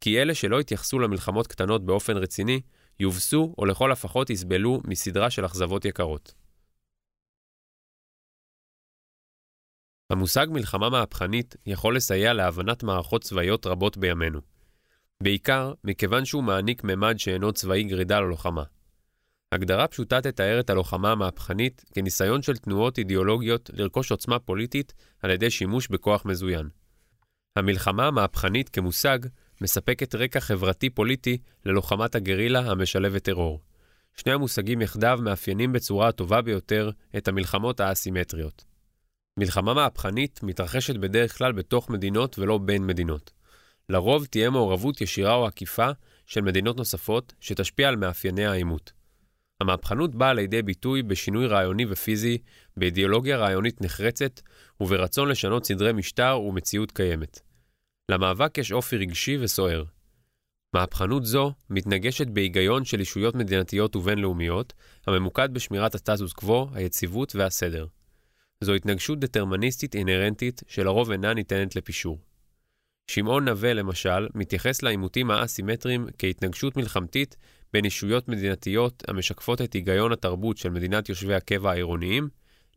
כי 0.00 0.22
אלה 0.22 0.34
שלא 0.34 0.60
התייחסו 0.60 0.98
למלחמות 0.98 1.46
קטנות 1.46 1.84
באופן 1.84 2.16
רציני, 2.16 2.60
יובסו 3.00 3.54
או 3.58 3.64
לכל 3.64 3.92
הפחות 3.92 4.30
יסבלו 4.30 4.80
מסדרה 4.84 5.30
של 5.30 5.46
אכזבות 5.46 5.84
יקרות. 5.84 6.34
המושג 10.10 10.46
מלחמה 10.50 10.90
מהפכנית 10.90 11.56
יכול 11.66 11.96
לסייע 11.96 12.32
להבנת 12.32 12.82
מערכות 12.82 13.22
צבאיות 13.22 13.66
רבות 13.66 13.96
בימינו. 13.96 14.49
בעיקר 15.22 15.72
מכיוון 15.84 16.24
שהוא 16.24 16.42
מעניק 16.42 16.84
ממד 16.84 17.18
שאינו 17.18 17.52
צבאי 17.52 17.82
גרידה 17.82 18.20
ללוחמה. 18.20 18.62
הגדרה 19.52 19.88
פשוטה 19.88 20.20
תתאר 20.20 20.60
את 20.60 20.70
הלוחמה 20.70 21.12
המהפכנית 21.12 21.84
כניסיון 21.92 22.42
של 22.42 22.56
תנועות 22.56 22.98
אידיאולוגיות 22.98 23.70
לרכוש 23.72 24.10
עוצמה 24.10 24.38
פוליטית 24.38 24.92
על 25.22 25.30
ידי 25.30 25.50
שימוש 25.50 25.88
בכוח 25.88 26.24
מזוין. 26.24 26.68
המלחמה 27.56 28.06
המהפכנית 28.06 28.68
כמושג 28.68 29.18
מספקת 29.60 30.14
רקע 30.14 30.40
חברתי-פוליטי 30.40 31.38
ללוחמת 31.66 32.14
הגרילה 32.14 32.60
המשלבת 32.60 33.22
טרור. 33.24 33.60
שני 34.16 34.32
המושגים 34.32 34.82
יחדיו 34.82 35.18
מאפיינים 35.22 35.72
בצורה 35.72 36.08
הטובה 36.08 36.42
ביותר 36.42 36.90
את 37.16 37.28
המלחמות 37.28 37.80
האסימטריות. 37.80 38.64
מלחמה 39.38 39.74
מהפכנית 39.74 40.40
מתרחשת 40.42 40.96
בדרך 40.96 41.38
כלל 41.38 41.52
בתוך 41.52 41.90
מדינות 41.90 42.38
ולא 42.38 42.58
בין 42.58 42.86
מדינות. 42.86 43.39
לרוב 43.90 44.26
תהיה 44.26 44.50
מעורבות 44.50 45.00
ישירה 45.00 45.34
או 45.34 45.46
עקיפה 45.46 45.90
של 46.26 46.40
מדינות 46.40 46.76
נוספות 46.76 47.34
שתשפיע 47.40 47.88
על 47.88 47.96
מאפייני 47.96 48.46
העימות. 48.46 48.92
המהפכנות 49.60 50.14
באה 50.14 50.32
לידי 50.32 50.62
ביטוי 50.62 51.02
בשינוי 51.02 51.46
רעיוני 51.46 51.84
ופיזי, 51.88 52.38
באידיאולוגיה 52.76 53.36
רעיונית 53.36 53.80
נחרצת 53.80 54.40
וברצון 54.80 55.28
לשנות 55.28 55.64
סדרי 55.64 55.92
משטר 55.92 56.40
ומציאות 56.40 56.90
קיימת. 56.92 57.40
למאבק 58.08 58.58
יש 58.58 58.72
אופי 58.72 58.96
רגשי 58.96 59.38
וסוער. 59.40 59.84
מהפכנות 60.74 61.24
זו 61.24 61.52
מתנגשת 61.70 62.26
בהיגיון 62.26 62.84
של 62.84 63.00
אישויות 63.00 63.34
מדינתיות 63.34 63.96
ובינלאומיות, 63.96 64.72
הממוקד 65.06 65.54
בשמירת 65.54 65.94
הסטטוס 65.94 66.32
קוו, 66.32 66.68
היציבות 66.72 67.36
והסדר. 67.36 67.86
זו 68.60 68.74
התנגשות 68.74 69.20
דטרמיניסטית 69.20 69.94
אינהרנטית 69.94 70.62
שלרוב 70.66 71.10
אינה 71.10 71.34
ניתנת 71.34 71.76
לפישור. 71.76 72.29
שמעון 73.06 73.48
נווה, 73.48 73.72
למשל, 73.72 74.28
מתייחס 74.34 74.82
לעימותים 74.82 75.30
האסימטריים 75.30 76.06
כהתנגשות 76.18 76.76
מלחמתית 76.76 77.36
בין 77.72 77.84
אישויות 77.84 78.28
מדינתיות 78.28 79.02
המשקפות 79.08 79.60
את 79.60 79.72
היגיון 79.72 80.12
התרבות 80.12 80.56
של 80.56 80.70
מדינת 80.70 81.08
יושבי 81.08 81.34
הקבע 81.34 81.70
העירוניים, 81.70 82.28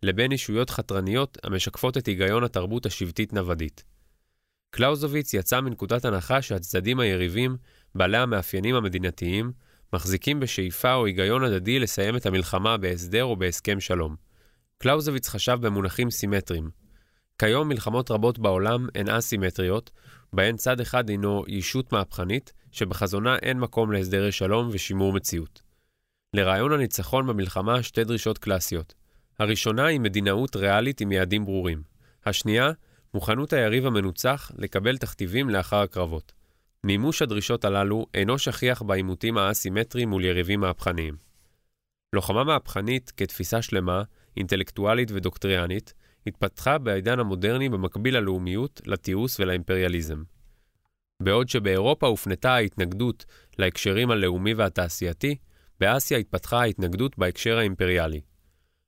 לבין 0.03 0.32
אישויות 0.32 0.70
חתרניות 0.70 1.38
המשקפות 1.44 1.98
את 1.98 2.06
היגיון 2.06 2.44
התרבות 2.44 2.86
השבטית-נוודית. 2.86 3.84
קלאוזוביץ 4.72 5.34
יצא 5.34 5.62
מנקודת 5.62 6.06
הנחה 6.06 6.42
שהצדדים 6.42 7.00
היריבים, 7.00 7.58
בעלי 7.96 8.18
המאפיינים 8.18 8.75
המדינתיים, 8.75 9.51
מחזיקים 9.94 10.39
בשאיפה 10.39 10.94
או 10.94 11.06
היגיון 11.06 11.44
הדדי 11.44 11.80
לסיים 11.80 12.15
את 12.15 12.25
המלחמה 12.25 12.77
בהסדר 12.77 13.24
או 13.24 13.36
בהסכם 13.36 13.80
שלום. 13.80 14.15
קלאוזוביץ 14.77 15.27
חשב 15.30 15.58
במונחים 15.62 16.12
סימטריים. 16.12 16.83
כיום 17.40 17.70
מלחמות 17.70 18.12
רבות 18.12 18.40
בעולם 18.40 18.88
הן 18.96 19.10
אסימטריות, 19.10 19.92
בהן 20.34 20.56
צד 20.56 20.80
אחד 20.80 21.10
הינו 21.10 21.44
ישות 21.48 21.92
מהפכנית, 21.92 22.54
שבחזונה 22.72 23.36
אין 23.36 23.60
מקום 23.60 23.92
להסדרי 23.92 24.32
שלום 24.32 24.70
ושימור 24.72 25.13
מציאות. 25.13 25.62
לרעיון 26.34 26.72
הניצחון 26.72 27.28
במלחמה 27.28 27.84
שתי 27.84 28.04
דרישות 28.04 28.38
קלאסיות. 28.38 28.94
הראשונה 29.40 29.86
היא 29.86 30.00
מדינאות 30.00 30.56
ריאלית 30.56 31.02
עם 31.02 31.12
יעדים 31.12 31.46
ברורים. 31.46 31.82
השנייה, 32.25 32.72
מוכנות 33.13 33.54
היריב 33.54 33.86
המנוצח 33.86 34.52
לקבל 34.58 34.98
תכתיבים 34.98 35.50
לאחר 35.50 35.78
הקרבות. 35.78 36.34
מימוש 36.84 37.22
הדרישות 37.22 37.66
הללו 37.66 38.06
אינו 38.13 38.40
שכיח 38.40 38.82
בעימותים 38.82 39.38
האסימטריים 39.38 40.10
מול 40.10 40.25
יריבים 40.25 40.60
מהפכניים. 40.60 41.16
לוחמה 42.13 42.44
מהפכנית, 42.44 43.12
כתפיסה 43.18 43.62
שלמה, 43.62 44.04
אינטלקטואלית 44.38 45.12
ודוקטריאנית, 45.12 45.94
התפתחה 46.27 46.77
בעידן 46.77 47.20
המודרני 47.20 47.70
במקביל 47.70 48.18
ללאומיות, 48.18 48.82
לתיעוש 48.86 49.39
ולאימפריאליזם. 49.39 50.24
בעוד 51.24 51.50
שבאירופה 51.50 52.08
הופנתה 52.08 52.53
ההתנגדות 52.53 53.25
להקשרים 53.60 54.12
הלאומי 54.12 54.53
והתעשייתי, 54.53 55.36
באסיה 55.80 56.18
התפתחה 56.18 56.62
ההתנגדות 56.62 57.18
בהקשר 57.18 57.58
האימפריאלי. 57.58 58.22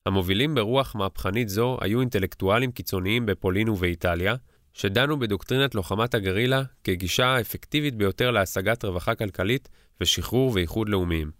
המובילים 0.05 0.55
ברוח 0.55 0.95
מהפכנית 0.95 1.49
זו 1.49 1.77
היו 1.81 1.99
אינטלקטואלים 2.01 2.71
קיצוניים 2.71 3.25
בפולין 3.25 3.69
ובאיטליה, 3.69 4.35
שדנו 4.73 5.19
בדוקטרינת 5.19 5.75
לוחמת 5.75 6.13
הגרילה 6.13 6.63
כגישה 6.83 7.25
האפקטיבית 7.25 7.95
ביותר 7.95 8.31
להשגת 8.31 8.85
רווחה 8.85 9.15
כלכלית 9.15 9.69
ושחרור 10.01 10.51
ואיחוד 10.53 10.89
לאומיים. 10.89 11.31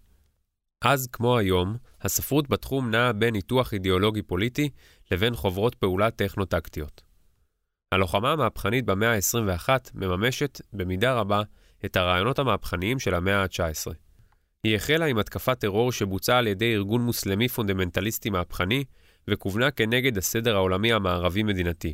אז, 0.82 1.08
כמו 1.08 1.38
היום, 1.38 1.76
הספרות 2.02 2.50
בתחום 2.50 2.92
נעה 2.92 3.14
בין 3.14 3.34
ניתוח 3.34 3.74
אידיאולוגי 3.74 4.22
פוליטי 4.22 4.70
לבין 5.12 5.36
חוברות 5.36 5.76
פעולה 5.76 6.12
טכנו-טקטיות. 6.12 7.02
הלוחמה 7.92 8.32
המהפכנית 8.32 8.86
במאה 8.86 9.14
ה-21 9.16 9.70
מממשת, 9.94 10.62
במידה 10.74 11.14
רבה, 11.14 11.42
את 11.86 11.96
הרעיונות 11.96 12.40
המהפכניים 12.40 13.00
של 13.00 13.14
המאה 13.14 13.44
ה-19. 13.44 13.94
היא 14.64 14.76
החלה 14.76 15.06
עם 15.06 15.18
התקפת 15.18 15.60
טרור 15.60 15.92
שבוצעה 15.92 16.38
על 16.38 16.48
ידי 16.48 16.74
ארגון 16.74 17.02
מוסלמי 17.02 17.48
פונדמנטליסטי 17.48 18.30
מהפכני, 18.30 18.84
וכוונה 19.28 19.72
כנגד 19.72 20.18
הסדר 20.18 20.56
העולמי 20.56 20.94
המערבי-מדינתי. 20.94 21.94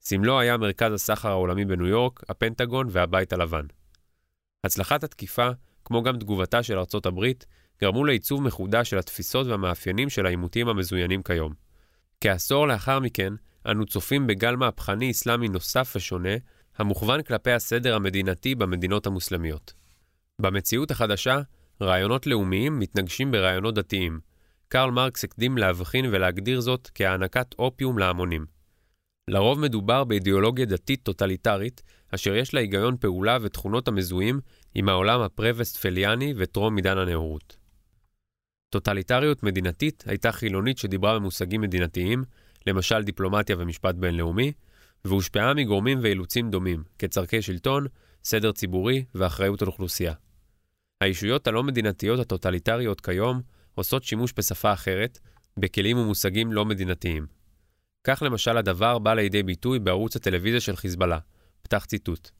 סמלו 0.00 0.40
היה 0.40 0.56
מרכז 0.56 0.92
הסחר 0.92 1.28
העולמי 1.28 1.64
בניו 1.64 1.86
יורק, 1.86 2.20
הפנטגון 2.28 2.86
והבית 2.90 3.32
הלבן. 3.32 3.64
הצלחת 4.64 5.04
התקיפה, 5.04 5.48
כמו 5.84 6.02
גם 6.02 6.18
תגובתה 6.18 6.62
של 6.62 6.78
ארצות 6.78 7.06
הברית, 7.06 7.46
גרמו 7.80 8.04
לעיצוב 8.04 8.42
מחודש 8.42 8.90
של 8.90 8.98
התפיסות 8.98 9.46
והמאפיינים 9.46 10.10
של 10.10 10.26
העימותים 10.26 10.68
המזוינים 10.68 11.22
כיום. 11.22 11.69
כעשור 12.24 12.68
לאחר 12.68 13.00
מכן, 13.00 13.32
אנו 13.66 13.86
צופים 13.86 14.26
בגל 14.26 14.56
מהפכני 14.56 15.10
אסלאמי 15.10 15.48
נוסף 15.48 15.92
ושונה, 15.96 16.34
המוכוון 16.78 17.22
כלפי 17.22 17.50
הסדר 17.50 17.94
המדינתי 17.94 18.54
במדינות 18.54 19.06
המוסלמיות. 19.06 19.72
במציאות 20.40 20.90
החדשה, 20.90 21.40
רעיונות 21.82 22.26
לאומיים 22.26 22.78
מתנגשים 22.78 23.30
ברעיונות 23.30 23.74
דתיים. 23.74 24.20
קרל 24.68 24.90
מרקס 24.90 25.24
הקדים 25.24 25.58
להבחין 25.58 26.06
ולהגדיר 26.06 26.60
זאת 26.60 26.90
כהענקת 26.94 27.54
אופיום 27.58 27.98
להמונים. 27.98 28.46
לרוב 29.28 29.60
מדובר 29.60 30.04
באידיאולוגיה 30.04 30.66
דתית 30.66 31.02
טוטליטרית, 31.02 31.82
אשר 32.14 32.34
יש 32.34 32.54
לה 32.54 32.60
היגיון 32.60 32.96
פעולה 32.96 33.38
ותכונות 33.42 33.88
המזוהים 33.88 34.40
עם 34.74 34.88
העולם 34.88 35.20
הפרה-וסטפליאני 35.20 36.34
וטרום 36.36 36.76
עידן 36.76 36.98
הנאורות. 36.98 37.59
טוטליטריות 38.70 39.42
מדינתית 39.42 40.04
הייתה 40.06 40.32
חילונית 40.32 40.78
שדיברה 40.78 41.14
במושגים 41.14 41.60
מדינתיים, 41.60 42.24
למשל 42.66 43.02
דיפלומטיה 43.02 43.56
ומשפט 43.58 43.94
בינלאומי, 43.94 44.52
והושפעה 45.04 45.54
מגורמים 45.54 45.98
ואילוצים 46.02 46.50
דומים, 46.50 46.82
כצורכי 46.98 47.42
שלטון, 47.42 47.86
סדר 48.24 48.52
ציבורי 48.52 49.04
ואחריות 49.14 49.62
על 49.62 49.68
אוכלוסייה. 49.68 50.14
הישויות 51.00 51.46
הלא 51.46 51.62
מדינתיות 51.62 52.20
הטוטליטריות 52.20 53.00
כיום 53.00 53.40
עושות 53.74 54.04
שימוש 54.04 54.32
בשפה 54.36 54.72
אחרת, 54.72 55.18
בכלים 55.56 55.98
ומושגים 55.98 56.52
לא 56.52 56.64
מדינתיים. 56.64 57.26
כך 58.04 58.22
למשל 58.22 58.56
הדבר 58.56 58.98
בא 58.98 59.14
לידי 59.14 59.42
ביטוי 59.42 59.78
בערוץ 59.78 60.16
הטלוויזיה 60.16 60.60
של 60.60 60.76
חיזבאללה, 60.76 61.18
פתח 61.62 61.84
ציטוט. 61.84 62.30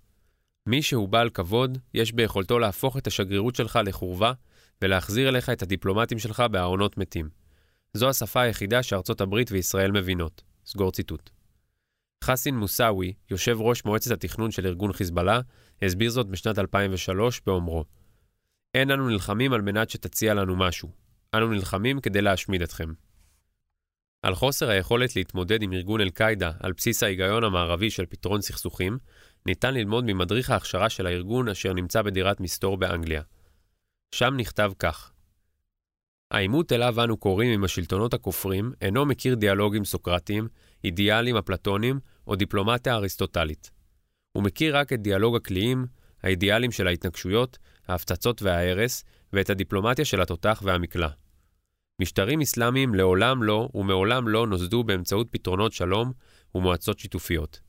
מי 0.66 0.82
שהוא 0.82 1.08
בעל 1.08 1.30
כבוד, 1.30 1.78
יש 1.94 2.12
ביכולתו 2.12 2.58
להפוך 2.58 2.96
את 2.96 3.06
השגרירות 3.06 3.54
שלך 3.54 3.78
לחורבה 3.84 4.32
ולהחזיר 4.82 5.28
אליך 5.28 5.50
את 5.50 5.62
הדיפלומטים 5.62 6.18
שלך 6.18 6.42
בארונות 6.50 6.98
מתים. 6.98 7.28
זו 7.94 8.08
השפה 8.08 8.40
היחידה 8.40 8.82
שארצות 8.82 9.20
הברית 9.20 9.52
וישראל 9.52 9.90
מבינות. 9.90 10.42
סגור 10.66 10.92
ציטוט. 10.92 11.30
חסין 12.24 12.56
מוסאווי, 12.56 13.12
יושב 13.30 13.56
ראש 13.60 13.84
מועצת 13.84 14.10
התכנון 14.10 14.50
של 14.50 14.66
ארגון 14.66 14.92
חיזבאללה, 14.92 15.40
הסביר 15.82 16.10
זאת 16.10 16.26
בשנת 16.26 16.58
2003 16.58 17.40
באומרו: 17.46 17.84
אין 18.74 18.90
אנו 18.90 19.08
נלחמים 19.08 19.52
על 19.52 19.62
מנת 19.62 19.90
שתציע 19.90 20.34
לנו 20.34 20.56
משהו. 20.56 20.90
אנו 21.34 21.50
נלחמים 21.50 22.00
כדי 22.00 22.22
להשמיד 22.22 22.62
אתכם. 22.62 22.92
על 24.22 24.34
חוסר 24.34 24.70
היכולת 24.70 25.16
להתמודד 25.16 25.62
עם 25.62 25.72
ארגון 25.72 26.00
אל-קאעידה 26.00 26.50
על 26.60 26.72
בסיס 26.72 27.02
ההיגיון 27.02 27.44
המערבי 27.44 27.90
של 27.90 28.06
פתרון 28.06 28.40
סכסוכים, 28.40 28.98
ניתן 29.46 29.74
ללמוד 29.74 30.04
ממדריך 30.04 30.50
ההכשרה 30.50 30.90
של 30.90 31.06
הארגון 31.06 31.48
אשר 31.48 31.72
נמצא 31.72 32.02
בדירת 32.02 32.40
מסתור 32.40 32.76
באנגליה. 32.76 33.22
שם 34.10 34.34
נכתב 34.36 34.72
כך: 34.78 35.12
העימות 36.30 36.72
אליו 36.72 37.04
אנו 37.04 37.16
קוראים 37.16 37.52
עם 37.52 37.64
השלטונות 37.64 38.14
הכופרים 38.14 38.72
אינו 38.80 39.06
מכיר 39.06 39.34
דיאלוגים 39.34 39.84
סוקרטיים, 39.84 40.48
אידיאלים 40.84 41.36
אפלטונים 41.36 42.00
או 42.26 42.36
דיפלומטיה 42.36 42.94
אריסטוטלית. 42.94 43.70
הוא 44.32 44.42
מכיר 44.42 44.76
רק 44.76 44.92
את 44.92 45.02
דיאלוג 45.02 45.36
הקליעים, 45.36 45.86
האידיאלים 46.22 46.72
של 46.72 46.86
ההתנגשויות, 46.86 47.58
ההפצצות 47.88 48.42
וההרס, 48.42 49.04
ואת 49.32 49.50
הדיפלומטיה 49.50 50.04
של 50.04 50.20
התותח 50.20 50.62
והמקלע. 50.64 51.08
משטרים 52.00 52.40
אסלאמיים 52.40 52.94
לעולם 52.94 53.42
לא 53.42 53.68
ומעולם 53.74 54.28
לא 54.28 54.46
נוסדו 54.46 54.84
באמצעות 54.84 55.26
פתרונות 55.30 55.72
שלום 55.72 56.12
ומועצות 56.54 56.98
שיתופיות. 56.98 57.60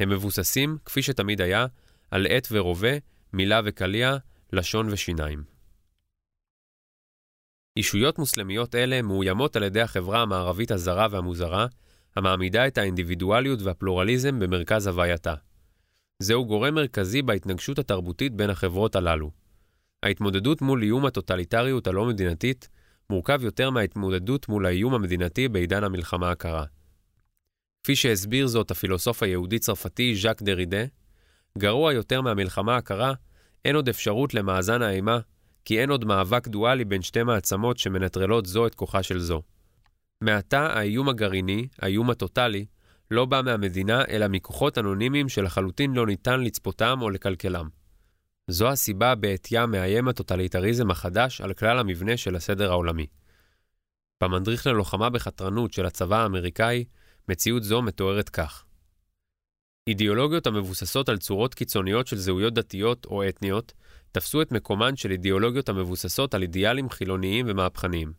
הם 0.00 0.08
מבוססים, 0.08 0.78
כפי 0.84 1.02
שתמיד 1.02 1.40
היה, 1.40 1.66
על 2.10 2.26
עט 2.26 2.48
ורובה, 2.50 2.92
מילה 3.32 3.60
וקליע, 3.64 4.16
לשון 4.52 4.88
ושיניים. 4.90 5.59
אישויות 7.76 8.18
מוסלמיות 8.18 8.74
אלה 8.74 9.02
מאוימות 9.02 9.56
על 9.56 9.62
ידי 9.62 9.80
החברה 9.80 10.22
המערבית 10.22 10.70
הזרה 10.70 11.06
והמוזרה, 11.10 11.66
המעמידה 12.16 12.66
את 12.66 12.78
האינדיבידואליות 12.78 13.62
והפלורליזם 13.62 14.38
במרכז 14.38 14.86
הווייתה. 14.86 15.34
זהו 16.18 16.46
גורם 16.46 16.74
מרכזי 16.74 17.22
בהתנגשות 17.22 17.78
התרבותית 17.78 18.34
בין 18.34 18.50
החברות 18.50 18.96
הללו. 18.96 19.30
ההתמודדות 20.02 20.62
מול 20.62 20.82
איום 20.82 21.06
הטוטליטריות 21.06 21.86
הלא 21.86 22.04
מדינתית 22.04 22.68
מורכב 23.10 23.44
יותר 23.44 23.70
מההתמודדות 23.70 24.48
מול 24.48 24.66
האיום 24.66 24.94
המדינתי 24.94 25.48
בעידן 25.48 25.84
המלחמה 25.84 26.30
הקרה. 26.30 26.64
כפי 27.82 27.96
שהסביר 27.96 28.46
זאת 28.46 28.70
הפילוסוף 28.70 29.22
היהודי-צרפתי 29.22 30.14
ז'אק 30.14 30.42
דרידה, 30.42 30.84
גרוע 31.58 31.92
יותר 31.92 32.20
מהמלחמה 32.20 32.76
הקרה, 32.76 33.12
אין 33.64 33.76
עוד 33.76 33.88
אפשרות 33.88 34.34
למאזן 34.34 34.82
האימה, 34.82 35.18
כי 35.64 35.80
אין 35.80 35.90
עוד 35.90 36.04
מאבק 36.04 36.48
דואלי 36.48 36.84
בין 36.84 37.02
שתי 37.02 37.22
מעצמות 37.22 37.78
שמנטרלות 37.78 38.46
זו 38.46 38.66
את 38.66 38.74
כוחה 38.74 39.02
של 39.02 39.18
זו. 39.18 39.42
מעתה 40.20 40.66
האיום 40.66 41.08
הגרעיני, 41.08 41.68
האיום 41.78 42.10
הטוטלי, 42.10 42.66
לא 43.10 43.24
בא 43.24 43.40
מהמדינה, 43.44 44.04
אלא 44.08 44.28
מכוחות 44.28 44.78
אנונימיים 44.78 45.28
שלחלוטין 45.28 45.92
לא 45.94 46.06
ניתן 46.06 46.40
לצפותם 46.40 46.98
או 47.02 47.10
לקלקלם. 47.10 47.68
זו 48.50 48.68
הסיבה 48.68 49.14
בעטייה 49.14 49.66
מאיים 49.66 50.08
הטוטליטריזם 50.08 50.90
החדש 50.90 51.40
על 51.40 51.52
כלל 51.52 51.78
המבנה 51.78 52.16
של 52.16 52.36
הסדר 52.36 52.70
העולמי. 52.70 53.06
במדריך 54.22 54.66
ללוחמה 54.66 55.10
בחתרנות 55.10 55.72
של 55.72 55.86
הצבא 55.86 56.22
האמריקאי, 56.22 56.84
מציאות 57.28 57.62
זו 57.62 57.82
מתוארת 57.82 58.28
כך: 58.28 58.64
אידיאולוגיות 59.86 60.46
המבוססות 60.46 61.08
על 61.08 61.18
צורות 61.18 61.54
קיצוניות 61.54 62.06
של 62.06 62.16
זהויות 62.16 62.54
דתיות 62.54 63.04
או 63.04 63.28
אתניות, 63.28 63.72
תפסו 64.12 64.42
את 64.42 64.52
מקומן 64.52 64.96
של 64.96 65.10
אידיאולוגיות 65.10 65.68
המבוססות 65.68 66.34
על 66.34 66.42
אידיאלים 66.42 66.90
חילוניים 66.90 67.46
ומהפכניים. 67.48 68.12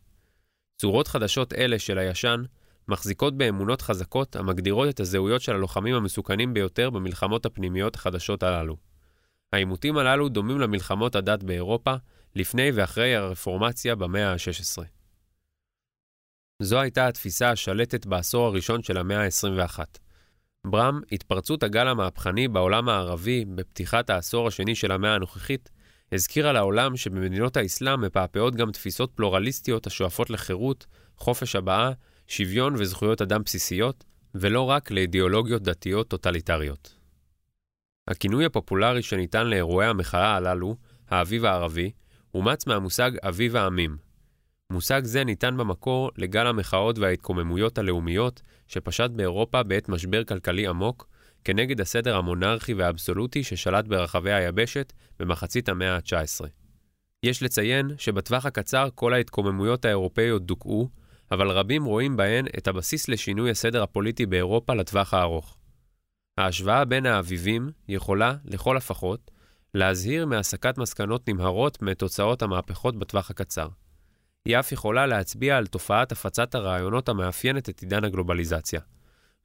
צורות 0.81 1.07
חדשות 1.07 1.53
אלה 1.53 1.79
של 1.79 1.97
הישן 1.97 2.43
מחזיקות 2.87 3.37
באמונות 3.37 3.81
חזקות 3.81 4.35
המגדירות 4.35 4.89
את 4.89 4.99
הזהויות 4.99 5.41
של 5.41 5.55
הלוחמים 5.55 5.95
המסוכנים 5.95 6.53
ביותר 6.53 6.89
במלחמות 6.89 7.45
הפנימיות 7.45 7.95
החדשות 7.95 8.43
הללו. 8.43 8.77
העימותים 9.53 9.97
הללו 9.97 10.29
דומים 10.29 10.59
למלחמות 10.59 11.15
הדת 11.15 11.43
באירופה 11.43 11.93
לפני 12.35 12.71
ואחרי 12.71 13.15
הרפורמציה 13.15 13.95
במאה 13.95 14.31
ה-16. 14.33 14.83
זו 16.61 16.79
הייתה 16.79 17.07
התפיסה 17.07 17.49
השלטת 17.49 18.05
בעשור 18.05 18.45
הראשון 18.45 18.83
של 18.83 18.97
המאה 18.97 19.23
ה-21. 19.23 19.79
ברם, 20.67 21.01
התפרצות 21.11 21.63
הגל 21.63 21.87
המהפכני 21.87 22.47
בעולם 22.47 22.89
הערבי 22.89 23.45
בפתיחת 23.45 24.09
העשור 24.09 24.47
השני 24.47 24.75
של 24.75 24.91
המאה 24.91 25.15
הנוכחית, 25.15 25.69
הזכירה 26.11 26.53
לעולם 26.53 26.97
שבמדינות 26.97 27.57
האסלאם 27.57 28.01
מפעפעות 28.01 28.55
גם 28.55 28.71
תפיסות 28.71 29.11
פלורליסטיות 29.15 29.87
השואפות 29.87 30.29
לחירות, 30.29 30.85
חופש 31.17 31.55
הבעה, 31.55 31.91
שוויון 32.27 32.75
וזכויות 32.75 33.21
אדם 33.21 33.41
בסיסיות, 33.45 34.03
ולא 34.35 34.61
רק 34.61 34.91
לאידיאולוגיות 34.91 35.63
דתיות 35.63 36.07
טוטליטריות. 36.07 36.95
הכינוי 38.07 38.45
הפופולרי 38.45 39.01
שניתן 39.01 39.47
לאירועי 39.47 39.87
המחאה 39.87 40.35
הללו, 40.35 40.75
האביב 41.09 41.45
הערבי, 41.45 41.91
אומץ 42.33 42.67
מהמושג 42.67 43.11
אביב 43.23 43.55
העמים. 43.55 43.97
מושג 44.69 45.01
זה 45.05 45.23
ניתן 45.23 45.57
במקור 45.57 46.11
לגל 46.17 46.47
המחאות 46.47 46.97
וההתקוממויות 46.97 47.77
הלאומיות 47.77 48.41
שפשט 48.67 49.09
באירופה 49.09 49.63
בעת 49.63 49.89
משבר 49.89 50.23
כלכלי 50.23 50.67
עמוק, 50.67 51.07
כנגד 51.43 51.81
הסדר 51.81 52.17
המונרכי 52.17 52.73
והאבסולוטי 52.73 53.43
ששלט 53.43 53.85
ברחבי 53.85 54.31
היבשת 54.31 54.93
במחצית 55.19 55.69
המאה 55.69 55.95
ה-19. 55.95 56.47
יש 57.23 57.43
לציין 57.43 57.91
שבטווח 57.97 58.45
הקצר 58.45 58.89
כל 58.95 59.13
ההתקוממויות 59.13 59.85
האירופאיות 59.85 60.45
דוכאו, 60.45 60.89
אבל 61.31 61.51
רבים 61.51 61.85
רואים 61.85 62.17
בהן 62.17 62.45
את 62.57 62.67
הבסיס 62.67 63.07
לשינוי 63.07 63.51
הסדר 63.51 63.83
הפוליטי 63.83 64.25
באירופה 64.25 64.73
לטווח 64.73 65.13
הארוך. 65.13 65.57
ההשוואה 66.37 66.85
בין 66.85 67.05
האביבים 67.05 67.69
יכולה, 67.87 68.35
לכל 68.45 68.77
הפחות, 68.77 69.31
להזהיר 69.73 70.25
מהסקת 70.25 70.77
מסקנות 70.77 71.29
נמהרות 71.29 71.81
מתוצאות 71.81 72.41
המהפכות 72.41 72.99
בטווח 72.99 73.29
הקצר. 73.29 73.67
היא 74.45 74.59
אף 74.59 74.71
יכולה 74.71 75.05
להצביע 75.05 75.57
על 75.57 75.67
תופעת 75.67 76.11
הפצת 76.11 76.55
הרעיונות 76.55 77.09
המאפיינת 77.09 77.69
את 77.69 77.79
עידן 77.79 78.03
הגלובליזציה. 78.03 78.81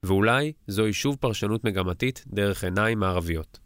ואולי 0.03 0.53
זוהי 0.67 0.93
שוב 0.93 1.15
פרשנות 1.19 1.63
מגמתית 1.63 2.23
דרך 2.27 2.63
עיניים 2.63 2.99
מערביות. 2.99 3.59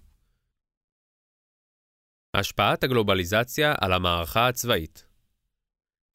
השפעת 2.34 2.84
הגלובליזציה 2.84 3.76
על 3.82 3.94
המערכה 3.94 4.48
הצבאית 4.48 5.12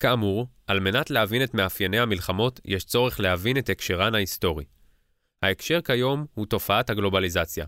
כאמור, 0.01 0.47
על 0.67 0.81
מנת 0.81 1.11
להבין 1.11 1.43
את 1.43 1.55
מאפייני 1.55 1.99
המלחמות, 1.99 2.61
יש 2.65 2.85
צורך 2.85 3.21
להבין 3.21 3.59
את 3.59 3.69
הקשרן 3.69 4.15
ההיסטורי. 4.15 4.65
ההקשר 5.43 5.81
כיום 5.81 6.27
הוא 6.35 6.47
תופעת 6.47 6.91
הגלובליזציה. 6.91 7.67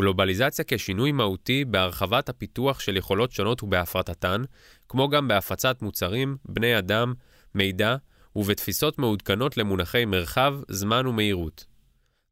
גלובליזציה 0.00 0.64
כשינוי 0.68 1.12
מהותי 1.12 1.64
בהרחבת 1.64 2.28
הפיתוח 2.28 2.80
של 2.80 2.96
יכולות 2.96 3.32
שונות 3.32 3.62
ובהפרטתן, 3.62 4.42
כמו 4.88 5.08
גם 5.08 5.28
בהפצת 5.28 5.82
מוצרים, 5.82 6.36
בני 6.44 6.78
אדם, 6.78 7.14
מידע 7.54 7.96
ובתפיסות 8.36 8.98
מעודכנות 8.98 9.56
למונחי 9.56 10.04
מרחב, 10.04 10.54
זמן 10.68 11.06
ומהירות. 11.06 11.64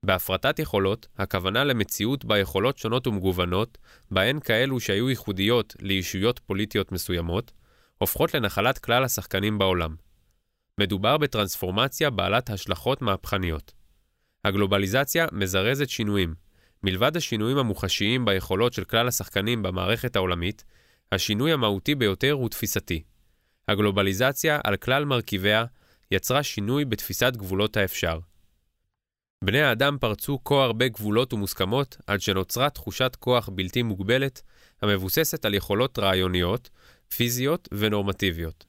בהפרטת 0.05 0.59
יכולות, 0.59 1.07
הכוונה 1.19 1.65
למציאות 1.65 2.25
בה 2.25 2.39
יכולות 2.39 2.79
שונות 2.79 3.07
ומגוונות, 3.07 3.79
בהן 4.11 4.41
כאלו 4.41 4.81
שהיו 4.81 5.11
ייחודיות 5.11 5.77
לישויות 5.81 6.39
פוליטיות 6.39 6.93
מסוימות, 6.93 7.53
הופכות 7.99 8.35
לנחלת 8.35 8.79
כלל 8.79 9.05
השחקנים 9.05 9.59
בעולם. 9.59 9.97
מדובר 10.81 11.19
בטרנספורמציה 11.19 12.11
בעלת 12.11 12.51
השלכות 12.51 13.03
מהפכניות. 13.03 13.73
הגלובליזציה 14.45 15.27
מזרזת 15.33 15.89
שינויים. 15.89 16.35
מלבד 16.83 17.17
השינויים 17.17 17.59
המוחשיים 17.59 18.25
ביכולות 18.25 18.73
של 18.73 18.85
כלל 18.85 19.09
השחקנים 19.09 19.63
במערכת 19.63 20.17
העולמית, 20.17 20.65
השינוי 21.13 21.53
המהותי 21.53 21.95
ביותר 21.95 22.33
הוא 22.33 22.49
תפיסתי. 22.49 23.03
הגלובליזציה 23.69 24.61
על 24.65 24.77
כלל 24.77 25.05
מרכיביה 25.05 25.65
יצרה 26.11 26.43
שינוי 26.43 26.85
בתפיסת 26.85 27.33
גבולות 27.37 27.77
האפשר. 27.77 28.19
בני 29.45 29.61
האדם 29.61 29.97
פרצו 30.01 30.39
כה 30.45 30.55
הרבה 30.55 30.89
גבולות 30.89 31.33
ומוסכמות, 31.33 31.97
עד 32.07 32.21
שנוצרה 32.21 32.71
תחושת 32.71 33.17
כוח 33.19 33.49
בלתי 33.49 33.83
מוגבלת, 33.83 34.43
המבוססת 34.83 35.45
על 35.45 35.55
יכולות 35.55 35.99
רעיוניות, 35.99 36.71
פיזיות 37.17 37.69
ונורמטיביות. 37.73 38.65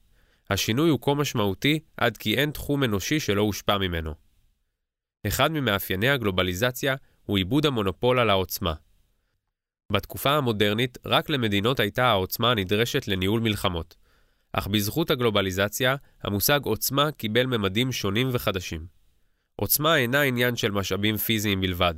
השינוי 0.50 0.90
הוא 0.90 0.98
כה 1.02 1.14
משמעותי, 1.14 1.78
עד 1.96 2.16
כי 2.16 2.34
אין 2.34 2.50
תחום 2.50 2.84
אנושי 2.84 3.20
שלא 3.20 3.42
הושפע 3.42 3.78
ממנו. 3.78 4.14
אחד 5.26 5.50
ממאפייני 5.50 6.08
הגלובליזציה 6.08 6.94
הוא 7.24 7.38
עיבוד 7.38 7.66
המונופול 7.66 8.18
על 8.18 8.30
העוצמה. 8.30 8.74
בתקופה 9.92 10.30
המודרנית, 10.30 10.98
רק 11.04 11.30
למדינות 11.30 11.80
הייתה 11.80 12.06
העוצמה 12.06 12.50
הנדרשת 12.50 13.08
לניהול 13.08 13.40
מלחמות. 13.40 13.96
אך 14.52 14.66
בזכות 14.66 15.10
הגלובליזציה, 15.10 15.96
המושג 16.22 16.60
עוצמה 16.64 17.12
קיבל 17.12 17.46
ממדים 17.46 17.92
שונים 17.92 18.28
וחדשים. 18.32 19.03
עוצמה 19.56 19.96
אינה 19.96 20.22
עניין 20.22 20.56
של 20.56 20.70
משאבים 20.70 21.16
פיזיים 21.16 21.60
בלבד, 21.60 21.94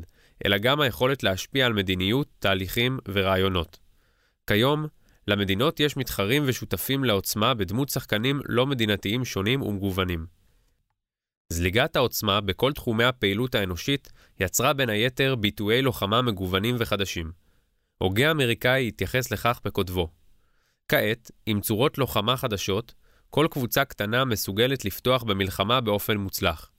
אלא 0.46 0.58
גם 0.58 0.80
היכולת 0.80 1.22
להשפיע 1.22 1.66
על 1.66 1.72
מדיניות, 1.72 2.28
תהליכים 2.38 2.98
ורעיונות. 3.08 3.78
כיום, 4.46 4.86
למדינות 5.28 5.80
יש 5.80 5.96
מתחרים 5.96 6.42
ושותפים 6.46 7.04
לעוצמה 7.04 7.54
בדמות 7.54 7.88
שחקנים 7.88 8.40
לא 8.44 8.66
מדינתיים 8.66 9.24
שונים 9.24 9.62
ומגוונים. 9.62 10.26
זליגת 11.52 11.96
העוצמה 11.96 12.40
בכל 12.40 12.72
תחומי 12.72 13.04
הפעילות 13.04 13.54
האנושית 13.54 14.12
יצרה 14.40 14.72
בין 14.72 14.88
היתר 14.88 15.34
ביטויי 15.34 15.82
לוחמה 15.82 16.22
מגוונים 16.22 16.76
וחדשים. 16.78 17.32
הוגה 17.98 18.30
אמריקאי 18.30 18.88
התייחס 18.88 19.30
לכך 19.30 19.60
בכותבו. 19.64 20.08
כעת, 20.88 21.30
עם 21.46 21.60
צורות 21.60 21.98
לוחמה 21.98 22.36
חדשות, 22.36 22.94
כל 23.30 23.46
קבוצה 23.50 23.84
קטנה 23.84 24.24
מסוגלת 24.24 24.84
לפתוח 24.84 25.22
במלחמה 25.22 25.80
באופן 25.80 26.16
מוצלח. 26.16 26.70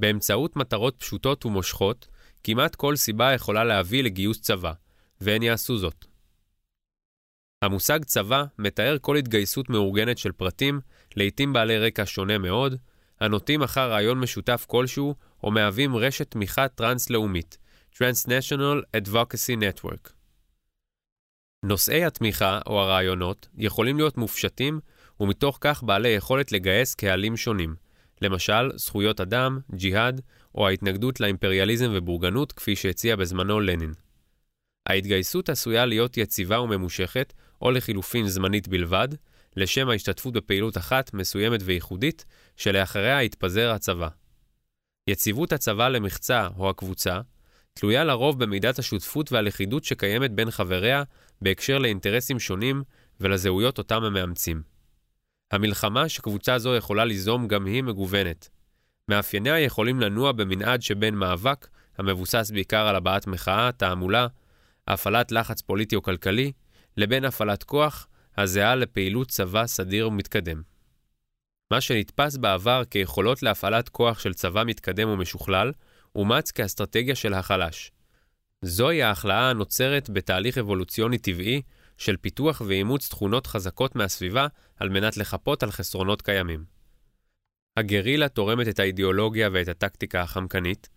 באמצעות 0.00 0.56
מטרות 0.56 0.96
פשוטות 0.98 1.46
ומושכות, 1.46 2.08
כמעט 2.44 2.74
כל 2.74 2.96
סיבה 2.96 3.32
יכולה 3.32 3.64
להביא 3.64 4.02
לגיוס 4.02 4.40
צבא, 4.40 4.72
והן 5.20 5.42
יעשו 5.42 5.78
זאת. 5.78 6.04
המושג 7.62 8.04
צבא 8.04 8.44
מתאר 8.58 8.96
כל 9.00 9.16
התגייסות 9.16 9.70
מאורגנת 9.70 10.18
של 10.18 10.32
פרטים, 10.32 10.80
לעתים 11.16 11.52
בעלי 11.52 11.78
רקע 11.78 12.02
שונה 12.06 12.38
מאוד, 12.38 12.76
הנוטים 13.20 13.62
אחר 13.62 13.90
רעיון 13.90 14.20
משותף 14.20 14.64
כלשהו, 14.68 15.14
או 15.42 15.50
מהווים 15.50 15.96
רשת 15.96 16.30
תמיכה 16.30 16.68
טרנס-לאומית, 16.68 17.58
Transnational 17.94 18.82
Advocacy 18.96 19.56
Network. 19.60 20.10
נושאי 21.64 22.04
התמיכה 22.04 22.60
או 22.66 22.80
הרעיונות 22.80 23.48
יכולים 23.54 23.96
להיות 23.96 24.18
מופשטים, 24.18 24.80
ומתוך 25.20 25.58
כך 25.60 25.82
בעלי 25.82 26.08
יכולת 26.08 26.52
לגייס 26.52 26.94
קהלים 26.94 27.36
שונים, 27.36 27.74
למשל 28.22 28.70
זכויות 28.76 29.20
אדם, 29.20 29.58
ג'יהאד, 29.74 30.20
או 30.54 30.68
ההתנגדות 30.68 31.20
לאימפריאליזם 31.20 31.90
ובורגנות, 31.94 32.52
כפי 32.52 32.76
שהציע 32.76 33.16
בזמנו 33.16 33.60
לנין. 33.60 33.92
ההתגייסות 34.86 35.48
עשויה 35.48 35.86
להיות 35.86 36.16
יציבה 36.16 36.60
וממושכת, 36.60 37.32
או 37.62 37.70
לחילופין 37.70 38.28
זמנית 38.28 38.68
בלבד, 38.68 39.08
לשם 39.56 39.88
ההשתתפות 39.88 40.34
בפעילות 40.34 40.76
אחת 40.76 41.14
מסוימת 41.14 41.60
וייחודית, 41.64 42.24
שלאחריה 42.56 43.22
יתפזר 43.22 43.70
הצבא. 43.70 44.08
יציבות 45.08 45.52
הצבא 45.52 45.88
למחצה 45.88 46.48
או 46.58 46.70
הקבוצה 46.70 47.20
תלויה 47.74 48.04
לרוב 48.04 48.44
במידת 48.44 48.78
השותפות 48.78 49.32
והלכידות 49.32 49.84
שקיימת 49.84 50.30
בין 50.30 50.50
חבריה 50.50 51.02
בהקשר 51.42 51.78
לאינטרסים 51.78 52.38
שונים 52.38 52.82
ולזהויות 53.20 53.78
אותם 53.78 54.04
הם 54.04 54.12
מאמצים. 54.12 54.71
המלחמה 55.52 56.08
שקבוצה 56.08 56.58
זו 56.58 56.76
יכולה 56.76 57.04
ליזום 57.04 57.48
גם 57.48 57.66
היא 57.66 57.82
מגוונת. 57.82 58.48
מאפייניה 59.08 59.60
יכולים 59.60 60.00
לנוע 60.00 60.32
במנעד 60.32 60.82
שבין 60.82 61.14
מאבק, 61.14 61.68
המבוסס 61.98 62.50
בעיקר 62.54 62.86
על 62.86 62.96
הבעת 62.96 63.26
מחאה, 63.26 63.70
תעמולה, 63.72 64.26
הפעלת 64.88 65.32
לחץ 65.32 65.60
פוליטי 65.60 65.96
או 65.96 66.02
כלכלי, 66.02 66.52
לבין 66.96 67.24
הפעלת 67.24 67.62
כוח, 67.62 68.06
הזהה 68.36 68.74
לפעילות 68.74 69.28
צבא 69.28 69.66
סדיר 69.66 70.08
ומתקדם. 70.08 70.62
מה 71.70 71.80
שנתפס 71.80 72.36
בעבר 72.36 72.82
כיכולות 72.90 73.42
להפעלת 73.42 73.88
כוח 73.88 74.18
של 74.18 74.34
צבא 74.34 74.64
מתקדם 74.64 75.08
ומשוכלל, 75.08 75.72
אומץ 76.14 76.50
כאסטרטגיה 76.50 77.14
של 77.14 77.34
החלש. 77.34 77.92
זוהי 78.62 79.02
ההכלאה 79.02 79.50
הנוצרת 79.50 80.10
בתהליך 80.10 80.58
אבולוציוני 80.58 81.18
טבעי 81.18 81.62
של 82.02 82.16
פיתוח 82.16 82.62
ואימוץ 82.66 83.08
תכונות 83.08 83.46
חזקות 83.46 83.96
מהסביבה 83.96 84.46
על 84.76 84.88
מנת 84.88 85.16
לחפות 85.16 85.62
על 85.62 85.70
חסרונות 85.70 86.22
קיימים. 86.22 86.64
הגרילה 87.76 88.28
תורמת 88.28 88.68
את 88.68 88.78
האידיאולוגיה 88.78 89.48
ואת 89.52 89.68
הטקטיקה 89.68 90.20
החמקנית, 90.20 90.88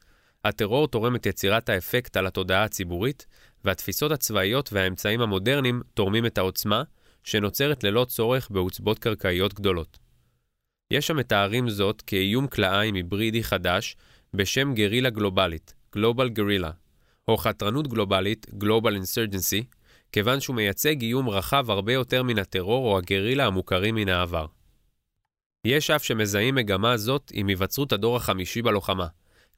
הטרור 0.44 0.88
תורם 0.88 1.16
את 1.16 1.26
יצירת 1.26 1.70
האפקט 1.70 2.18
על 2.18 2.28
התודעה 2.28 2.64
הציבורית, 2.64 3.26
והתפיסות 3.64 4.12
הצבאיות 4.12 4.74
והאמצעים 4.74 5.22
המודרניים 5.22 5.82
תורמים 5.94 6.26
את 6.26 6.38
העוצמה, 6.38 6.84
שנוצרת 7.24 7.84
ללא 7.84 8.06
צורך 8.06 8.52
בעוצבות 8.52 9.00
קרקעיות 9.00 9.54
גדולות. 9.54 9.98
יש 10.92 11.12
המתארים 11.12 11.70
זאת 11.70 12.02
כאיום 12.02 12.48
כלאיים 12.48 12.96
היברידי 12.96 13.44
חדש 13.44 13.98
בשם 14.34 14.74
גרילה 14.74 15.10
גלובלית, 15.10 15.74
Global 15.96 16.40
Guerrilla, 16.40 16.72
או 17.28 17.38
חתרנות 17.38 17.88
גלובלית, 17.88 18.46
Global 18.64 18.94
Insurgency, 19.02 19.75
כיוון 20.16 20.40
שהוא 20.40 20.56
מייצג 20.56 21.02
איום 21.02 21.30
רחב 21.30 21.72
הרבה 21.72 21.94
יותר 21.94 22.24
מן 22.24 22.40
הטרור 22.40 22.88
או 22.88 22.98
הגרילה 22.98 23.46
המוכרים 23.46 23.96
מן 23.96 24.10
העבר. 24.10 24.46
יש 25.66 25.90
אף 25.90 26.04
שמזהים 26.04 26.56
מגמה 26.56 26.98
זאת 26.98 27.32
עם 27.34 27.48
היווצרות 27.48 27.94
הדור 27.94 28.16
החמישי 28.16 28.62
בלוחמה, 28.62 29.08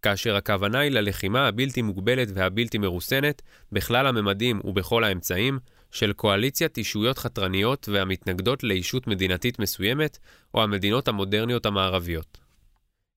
כאשר 0.02 0.36
הכוונה 0.36 0.80
היא 0.80 0.92
ללחימה 0.92 1.48
הבלתי 1.48 1.82
מוגבלת 1.82 2.28
והבלתי 2.34 2.78
מרוסנת, 2.78 3.42
בכלל 3.72 4.08
הממדים 4.08 4.62
ובכל 4.64 5.04
האמצעים, 5.04 5.60
של 5.92 6.14
קואליציית 6.14 6.78
אישויות 6.78 7.18
חתרניות 7.18 7.90
והמתנגדות 7.92 8.64
לישות 8.64 9.08
מדינתית 9.08 9.60
מסוימת, 9.60 10.18
או 10.54 10.64
המדינות 10.64 11.08
המודרניות 11.08 11.66
המערביות. 11.66 12.38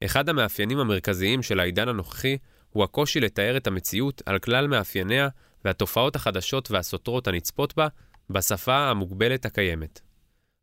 אחד 0.04 0.28
המאפיינים 0.28 0.78
המרכזיים 0.78 1.42
של 1.42 1.60
העידן 1.60 1.88
הנוכחי 1.88 2.38
הוא 2.70 2.84
הקושי 2.84 3.20
לתאר 3.20 3.56
את 3.56 3.66
המציאות 3.66 4.22
על 4.26 4.38
כלל 4.38 4.66
מאפייניה 4.66 5.28
והתופעות 5.64 6.16
החדשות 6.16 6.70
והסותרות 6.70 7.28
הנצפות 7.28 7.76
בה, 7.76 7.88
בשפה 8.30 8.90
המוגבלת 8.90 9.44
הקיימת. 9.44 10.00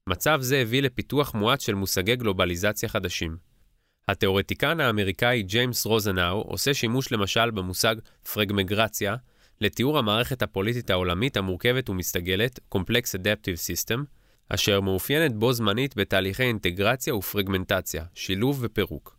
מצב 0.10 0.38
זה 0.42 0.58
הביא 0.58 0.82
לפיתוח 0.82 1.34
מועט 1.34 1.62
של 1.62 1.76
מושגי 1.76 2.16
גלובליזציה 2.16 2.90
חדשים. 2.90 3.38
התאורטיקן 4.08 4.80
האמריקאי 4.80 5.44
ג'יימס 5.44 5.86
רוזנאו 5.86 6.42
עושה 6.42 6.74
שימוש 6.74 7.12
למשל 7.12 7.52
במושג 7.52 7.96
פרגמגרציה 8.34 9.16
לתיאור 9.62 9.98
המערכת 9.98 10.42
הפוליטית 10.42 10.90
העולמית 10.90 11.38
המורכבת 11.38 11.90
ומסתגלת, 11.90 12.60
Complex 12.76 13.20
Adaptive 13.20 13.58
System, 13.58 14.00
אשר 14.50 14.82
מאופיינת 14.82 15.36
בו 15.36 15.54
זמנית 15.54 15.96
בתהליכי 15.96 16.44
אינטגרציה 16.44 17.16
ופרגמנטציה, 17.16 18.04
שילוב 18.14 18.60
ופירוק. 18.62 19.18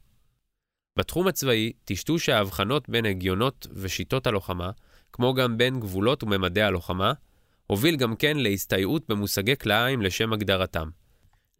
בתחום 0.98 1.26
הצבאי, 1.26 1.72
טשטוש 1.84 2.28
ההבחנות 2.28 2.88
בין 2.88 3.06
הגיונות 3.06 3.66
ושיטות 3.72 4.26
הלוחמה, 4.26 4.70
כמו 5.12 5.34
גם 5.34 5.58
בין 5.58 5.80
גבולות 5.80 6.22
וממדי 6.22 6.62
הלוחמה, 6.62 7.12
הוביל 7.66 7.96
גם 7.96 8.16
כן 8.16 8.36
להסתייעות 8.36 9.08
במושגי 9.08 9.56
כלאיים 9.56 10.02
לשם 10.02 10.32
הגדרתם. 10.32 10.88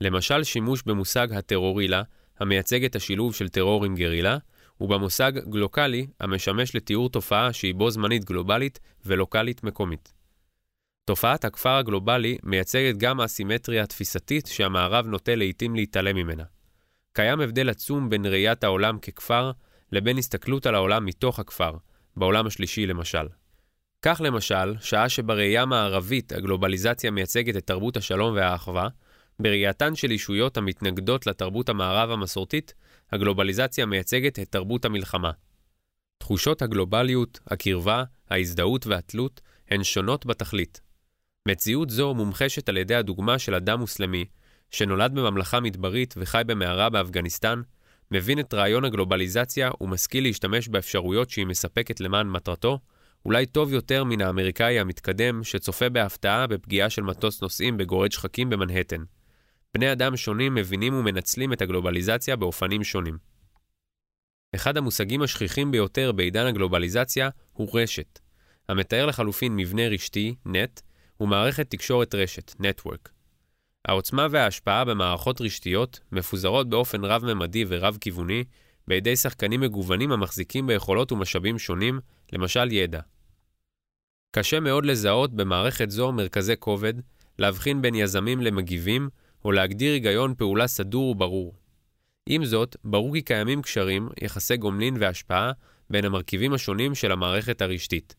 למשל 0.00 0.44
שימוש 0.44 0.82
במושג 0.82 1.32
הטרורילה, 1.32 2.02
המייצג 2.40 2.84
את 2.84 2.96
השילוב 2.96 3.34
של 3.34 3.48
טרור 3.48 3.84
עם 3.84 3.94
גרילה, 3.94 4.38
ובמושג 4.80 5.32
גלוקלי, 5.48 6.06
המשמש 6.20 6.74
לתיאור 6.74 7.11
תופעה 7.11 7.52
שהיא 7.52 7.74
בו 7.74 7.90
זמנית 7.90 8.24
גלובלית 8.24 8.80
ולוקלית 9.06 9.64
מקומית. 9.64 10.12
תופעת 11.04 11.44
הכפר 11.44 11.70
הגלובלי 11.70 12.38
מייצגת 12.42 12.96
גם 12.96 13.20
אסימטריה 13.20 13.87
תפיסתית 13.87 14.46
שהמערב 14.46 15.06
נוטה 15.06 15.34
לעיתים 15.34 15.74
להתעלם 15.74 16.16
ממנה. 16.16 16.44
קיים 17.12 17.40
הבדל 17.40 17.70
עצום 17.70 18.11
בין 18.11 18.26
ראיית 18.26 18.64
העולם 18.64 18.98
ככפר 18.98 19.52
לבין 19.92 20.18
הסתכלות 20.18 20.66
על 20.66 20.74
העולם 20.74 21.04
מתוך 21.04 21.38
הכפר, 21.38 21.72
בעולם 22.18 22.46
השלישי 22.46 22.87
למשל. 22.87 23.26
כך 24.02 24.20
למשל, 24.24 24.78
שעה 24.81 25.09
שבראייה 25.09 25.66
מערבית 25.66 26.33
הגלובליזציה 26.33 27.11
מייצגת 27.11 27.57
את 27.57 27.66
תרבות 27.66 27.96
השלום 27.96 28.35
והאחווה, 28.35 28.88
בראייתן 29.38 29.94
של 29.94 30.11
אישויות 30.11 30.57
המתנגדות 30.57 31.26
לתרבות 31.26 31.68
המערב 31.68 32.11
המסורתית, 32.11 32.74
הגלובליזציה 33.12 33.87
מייצגת 33.87 34.38
את 34.38 34.48
תרבות 34.50 34.85
המלחמה. 34.85 35.31
תחושות 36.18 36.62
הגלובליות, 36.62 37.40
הקרבה, 37.46 38.04
ההזדהות 38.31 38.87
והתלות 38.87 39.40
הן 39.70 39.85
שונות 39.85 40.26
בתכלית. 40.26 40.81
מציאות 41.48 41.90
זו 41.90 42.14
מומחשת 42.14 42.68
על 42.68 42.76
ידי 42.76 42.94
הדוגמה 42.94 43.38
של 43.38 43.54
אדם 43.54 43.81
מוסלמי, 43.81 44.24
שנולד 44.70 45.14
בממלכה 45.14 45.61
מדברית 45.61 46.14
וחי 46.16 46.42
במערה 46.46 46.90
באפגניסטן, 46.90 47.62
מבין 48.11 48.40
את 48.40 48.55
רעיון 48.55 48.85
הגלובליזציה 48.85 49.71
ומשכיל 49.81 50.25
להשתמש 50.25 50.68
באפשרויות 50.68 51.31
שהיא 51.31 51.47
מספקת 51.47 52.01
למען 52.01 52.27
מטרתו, 52.27 52.79
אולי 53.25 53.47
טוב 53.47 53.73
יותר 53.73 54.05
מן 54.05 54.21
האמריקאי 54.21 54.79
המתקדם 54.79 55.44
שצופה 55.44 55.88
בהפתעה 55.88 56.47
בפגיעה 56.47 56.90
של 56.90 57.03
מטוס 57.03 57.42
נוסעים 57.42 57.77
בגורד 57.77 58.12
שחקים 58.12 58.51
במנהטן. 58.51 59.05
בני 59.75 59.92
אדם 59.92 60.16
שונים 60.16 60.55
מבינים 60.55 60.94
ומנצלים 60.94 61.53
את 61.53 61.62
הגלובליזציה 61.62 62.37
באופנים 62.37 62.85
שונים. 62.85 63.18
אחד 64.55 64.77
המושגים 64.77 65.23
השכיחים 65.23 65.71
ביותר 65.71 66.12
בעידן 66.12 66.47
הגלובליזציה 66.47 67.29
הוא 67.53 67.68
רשת, 67.75 68.18
המתאר 68.68 69.07
לחלופין 69.07 69.57
מבנה 69.57 69.88
רשתי, 69.88 70.35
נט, 70.47 70.81
ומערכת 71.21 71.71
תקשורת 71.71 72.14
רשת, 72.14 72.55
Network. 72.61 73.17
העוצמה 73.88 74.27
וההשפעה 74.31 74.85
במערכות 74.85 75.40
רשתיות 75.40 76.01
מפוזרות 76.12 76.68
באופן 76.68 77.05
רב-ממדי 77.05 77.64
ורב-כיווני 77.68 78.44
בידי 78.88 79.16
שחקנים 79.16 79.61
מגוונים 79.61 80.12
המחזיקים 80.12 80.66
ביכולות 80.66 81.12
ומשאבים 81.12 81.59
שונים, 81.59 82.01
למשל 82.33 82.72
ידע. 82.72 83.01
קשה 84.31 84.61
מאוד 84.61 84.87
לזהות 84.87 85.35
במערכת 85.35 85.90
זו 85.90 86.12
מרכזי 86.12 86.55
כובד, 86.59 86.94
להבחין 87.38 87.83
בין 87.83 87.94
יזמים 87.94 88.40
למגיבים, 88.40 89.09
או 89.44 89.53
להגדיר 89.53 89.92
היגיון 89.92 90.35
פעולה 90.35 90.66
סדור 90.66 91.11
וברור. 91.11 91.55
עם 92.27 92.44
זאת, 92.44 92.77
ברור 92.85 93.14
כי 93.14 93.22
קיימים 93.22 93.62
קשרים, 93.62 94.09
יחסי 94.22 94.57
גומלין 94.57 94.96
והשפעה 95.01 95.53
בין 95.90 96.05
המרכיבים 96.05 96.53
השונים 96.53 96.94
של 96.94 97.12
המערכת 97.12 97.62
הרשתית. 97.62 98.14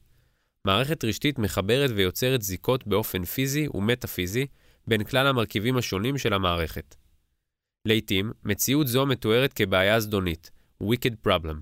מערכת 0.65 1.03
רשתית 1.03 1.39
מחברת 1.39 1.89
ויוצרת 1.95 2.41
זיקות 2.41 2.87
באופן 2.87 3.25
פיזי 3.25 3.67
ומטאפיזי 3.73 4.45
בין 4.89 5.03
כלל 5.03 5.27
המרכיבים 5.27 5.77
השונים 5.77 6.17
של 6.17 6.33
המערכת. 6.33 6.95
לעתים, 7.85 8.31
מציאות 8.43 8.87
זו 8.87 9.05
מתוארת 9.05 9.53
כבעיה 9.53 9.99
זדונית, 9.99 10.51
wicked 10.83 11.27
problem. 11.27 11.55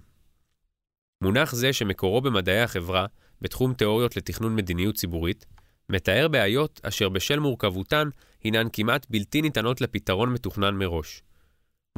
מונח 1.24 1.56
זה 1.56 1.74
שמקורו 1.74 2.22
במדעי 2.22 2.62
החברה, 2.62 3.06
בתחום 3.42 3.74
תיאוריות 3.74 4.18
לתכנון 4.18 4.56
מדיניות 4.56 4.96
ציבורית, 4.96 5.46
מתאר 5.90 6.28
בעיות 6.28 6.82
אשר 6.84 7.10
בשל 7.10 7.40
מורכבותן 7.40 8.10
הינן 8.44 8.68
כמעט 8.74 9.08
בלתי 9.10 9.42
ניתנות 9.42 9.82
לפתרון 9.82 10.34
מתוכנן 10.34 10.76
מראש. 10.76 11.24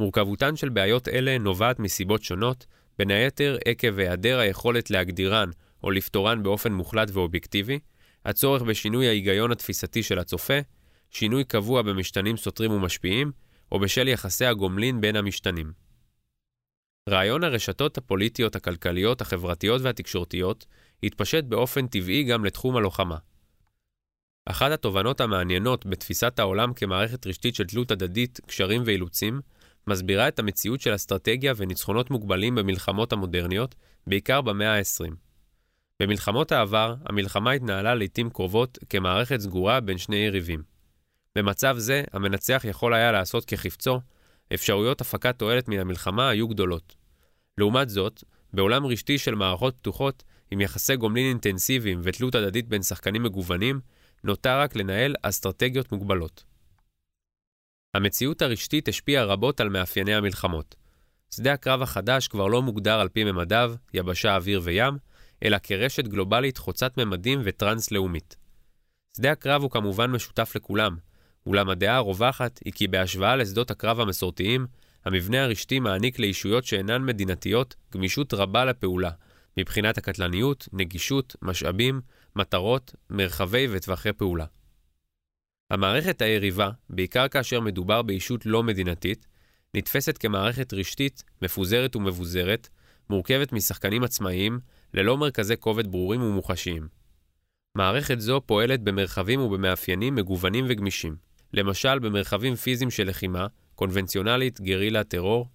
מורכבותן 0.00 0.56
של 0.56 0.68
בעיות 0.68 1.08
אלה 1.08 1.38
נובעת 1.38 1.78
מסיבות 1.78 2.22
שונות, 2.22 2.66
בין 2.98 3.10
היתר 3.10 3.58
עקב 3.64 3.98
היעדר 3.98 4.38
היכולת 4.38 4.90
להגדירן 4.90 5.50
או 5.82 5.90
לפתורן 5.90 6.42
באופן 6.42 6.72
מוחלט 6.72 7.10
ואובייקטיבי, 7.12 7.78
הצורך 8.24 8.62
בשינוי 8.62 9.08
ההיגיון 9.08 9.52
התפיסתי 9.52 10.02
של 10.02 10.18
הצופה, 10.18 10.58
שינוי 11.10 11.44
קבוע 11.44 11.82
במשתנים 11.82 12.36
סותרים 12.36 12.70
ומשפיעים, 12.70 13.32
או 13.72 13.80
בשל 13.80 14.08
יחסי 14.08 14.44
הגומלין 14.44 15.00
בין 15.00 15.16
המשתנים. 15.16 15.72
רעיון 17.08 17.44
הרשתות 17.44 17.98
הפוליטיות, 17.98 18.56
הכלכליות, 18.56 19.20
החברתיות 19.20 19.82
והתקשורתיות 19.82 20.66
התפשט 21.02 21.44
באופן 21.44 21.86
טבעי 21.86 22.24
גם 22.24 22.44
לתחום 22.44 22.76
הלוחמה. 22.76 23.16
אחת 24.46 24.70
התובנות 24.70 25.20
המעניינות 25.20 25.86
בתפיסת 25.86 26.38
העולם 26.38 26.74
כמערכת 26.74 27.26
רשתית 27.26 27.54
של 27.54 27.64
תלות 27.64 27.90
הדדית, 27.90 28.40
קשרים 28.46 28.82
ואילוצים, 28.86 29.40
מסבירה 29.86 30.28
את 30.28 30.38
המציאות 30.38 30.80
של 30.80 30.94
אסטרטגיה 30.94 31.52
וניצחונות 31.56 32.10
מוגבלים 32.10 32.54
במלחמות 32.54 33.12
המודרניות, 33.12 33.74
בעיקר 34.06 34.40
במאה 34.40 34.78
ה-20. 34.78 35.10
במלחמות 36.00 36.52
העבר, 36.52 36.94
המלחמה 37.04 37.50
התנהלה 37.50 37.94
לעיתים 37.94 38.30
קרובות 38.30 38.78
כמערכת 38.88 39.40
סגורה 39.40 39.80
בין 39.80 39.98
שני 39.98 40.16
יריבים. 40.16 40.69
במצב 41.38 41.74
זה, 41.78 42.04
המנצח 42.12 42.62
יכול 42.64 42.94
היה 42.94 43.12
לעשות 43.12 43.44
כחפצו, 43.44 44.00
אפשרויות 44.54 45.00
הפקת 45.00 45.38
תועלת 45.38 45.68
מן 45.68 45.78
המלחמה 45.78 46.28
היו 46.28 46.48
גדולות. 46.48 46.96
לעומת 47.58 47.88
זאת, 47.88 48.24
בעולם 48.52 48.86
רשתי 48.86 49.18
של 49.18 49.34
מערכות 49.34 49.76
פתוחות, 49.76 50.22
עם 50.50 50.60
יחסי 50.60 50.96
גומלין 50.96 51.26
אינטנסיביים 51.26 52.00
ותלות 52.02 52.34
הדדית 52.34 52.68
בין 52.68 52.82
שחקנים 52.82 53.22
מגוונים, 53.22 53.80
נותר 54.24 54.60
רק 54.60 54.76
לנהל 54.76 55.14
אסטרטגיות 55.22 55.92
מוגבלות. 55.92 56.44
המציאות 57.94 58.42
הרשתית 58.42 58.88
השפיעה 58.88 59.24
רבות 59.24 59.60
על 59.60 59.68
מאפייני 59.68 60.14
המלחמות. 60.14 60.74
שדה 61.34 61.52
הקרב 61.52 61.82
החדש 61.82 62.28
כבר 62.28 62.46
לא 62.46 62.62
מוגדר 62.62 63.00
על 63.00 63.08
פי 63.08 63.24
ממדיו, 63.24 63.74
יבשה, 63.94 64.36
אוויר 64.36 64.60
וים, 64.64 64.98
אלא 65.44 65.58
כרשת 65.62 66.04
גלובלית 66.08 66.58
חוצת 66.58 66.98
ממדים 66.98 67.40
וטרנס-לאומית. 67.44 68.36
שדה 69.16 69.32
הקרב 69.32 69.62
הוא 69.62 69.70
כמובן 69.70 70.10
משותף 70.10 70.52
לכולם, 70.56 70.96
אולם 71.46 71.70
הדעה 71.70 71.96
הרווחת 71.96 72.60
היא 72.64 72.72
כי 72.72 72.88
בהשוואה 72.88 73.36
לשדות 73.36 73.70
הקרב 73.70 74.00
המסורתיים, 74.00 74.66
המבנה 75.04 75.44
הרשתי 75.44 75.80
מעניק 75.80 76.18
לישויות 76.18 76.64
שאינן 76.64 77.02
מדינתיות 77.02 77.74
גמישות 77.92 78.34
רבה 78.34 78.64
לפעולה, 78.64 79.10
מבחינת 79.56 79.98
הקטלניות, 79.98 80.68
נגישות, 80.72 81.36
משאבים, 81.42 82.00
מטרות, 82.36 82.94
מרחבי 83.10 83.66
וטווחי 83.70 84.12
פעולה. 84.12 84.44
המערכת 85.70 86.22
היריבה, 86.22 86.70
בעיקר 86.90 87.28
כאשר 87.28 87.60
מדובר 87.60 88.02
בישות 88.02 88.46
לא 88.46 88.62
מדינתית, 88.62 89.26
נתפסת 89.74 90.18
כמערכת 90.18 90.74
רשתית, 90.74 91.24
מפוזרת 91.42 91.96
ומבוזרת, 91.96 92.68
מורכבת 93.10 93.52
משחקנים 93.52 94.04
עצמאיים, 94.04 94.60
ללא 94.94 95.16
מרכזי 95.16 95.54
כובד 95.60 95.86
ברורים 95.86 96.22
ומוחשיים. 96.22 96.88
מערכת 97.74 98.20
זו 98.20 98.40
פועלת 98.46 98.80
במרחבים 98.80 99.40
ובמאפיינים 99.40 100.14
מגוונים 100.14 100.64
וגמישים, 100.68 101.16
למשל 101.52 101.98
במרחבים 101.98 102.54
פיזיים 102.54 102.90
של 102.90 103.08
לחימה, 103.08 103.46
קונבנציונלית, 103.74 104.60
גרילה, 104.60 105.04
טרור, 105.04 105.48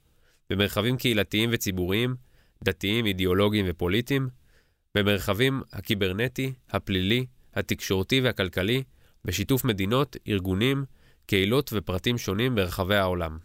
במרחבים 0.50 0.98
קהילתיים 0.98 1.50
וציבוריים, 1.54 2.16
דתיים, 2.64 3.06
אידיאולוגיים 3.06 3.66
ופוליטיים, 3.70 4.30
במרחבים 4.96 5.62
הקיברנטי, 5.74 6.54
הפלילי, 6.70 7.26
התקשורתי 7.54 8.22
והכלכלי, 8.22 8.84
בשיתוף 9.26 9.66
מדינות, 9.66 10.18
ארגונים, 10.28 10.86
קהילות 11.26 11.70
ופרטים 11.74 12.18
שונים 12.18 12.56
ברחבי 12.56 12.96
העולם. 12.96 13.38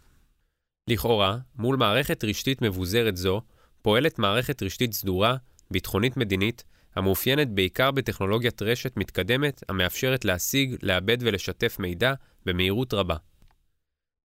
לכאורה, 0.87 1.37
מול 1.55 1.75
מערכת 1.75 2.23
רשתית 2.23 2.61
מבוזרת 2.61 3.17
זו, 3.17 3.41
פועלת 3.81 4.19
מערכת 4.19 4.63
רשתית 4.63 4.93
סדורה, 4.93 5.35
ביטחונית-מדינית, 5.71 6.63
המאופיינת 6.95 7.49
בעיקר 7.49 7.91
בטכנולוגיית 7.91 8.61
רשת 8.61 8.97
מתקדמת 8.97 9.63
המאפשרת 9.69 10.25
להשיג, 10.25 10.75
לעבד 10.81 11.17
ולשתף 11.21 11.79
מידע 11.79 12.13
במהירות 12.45 12.93
רבה. 12.93 13.15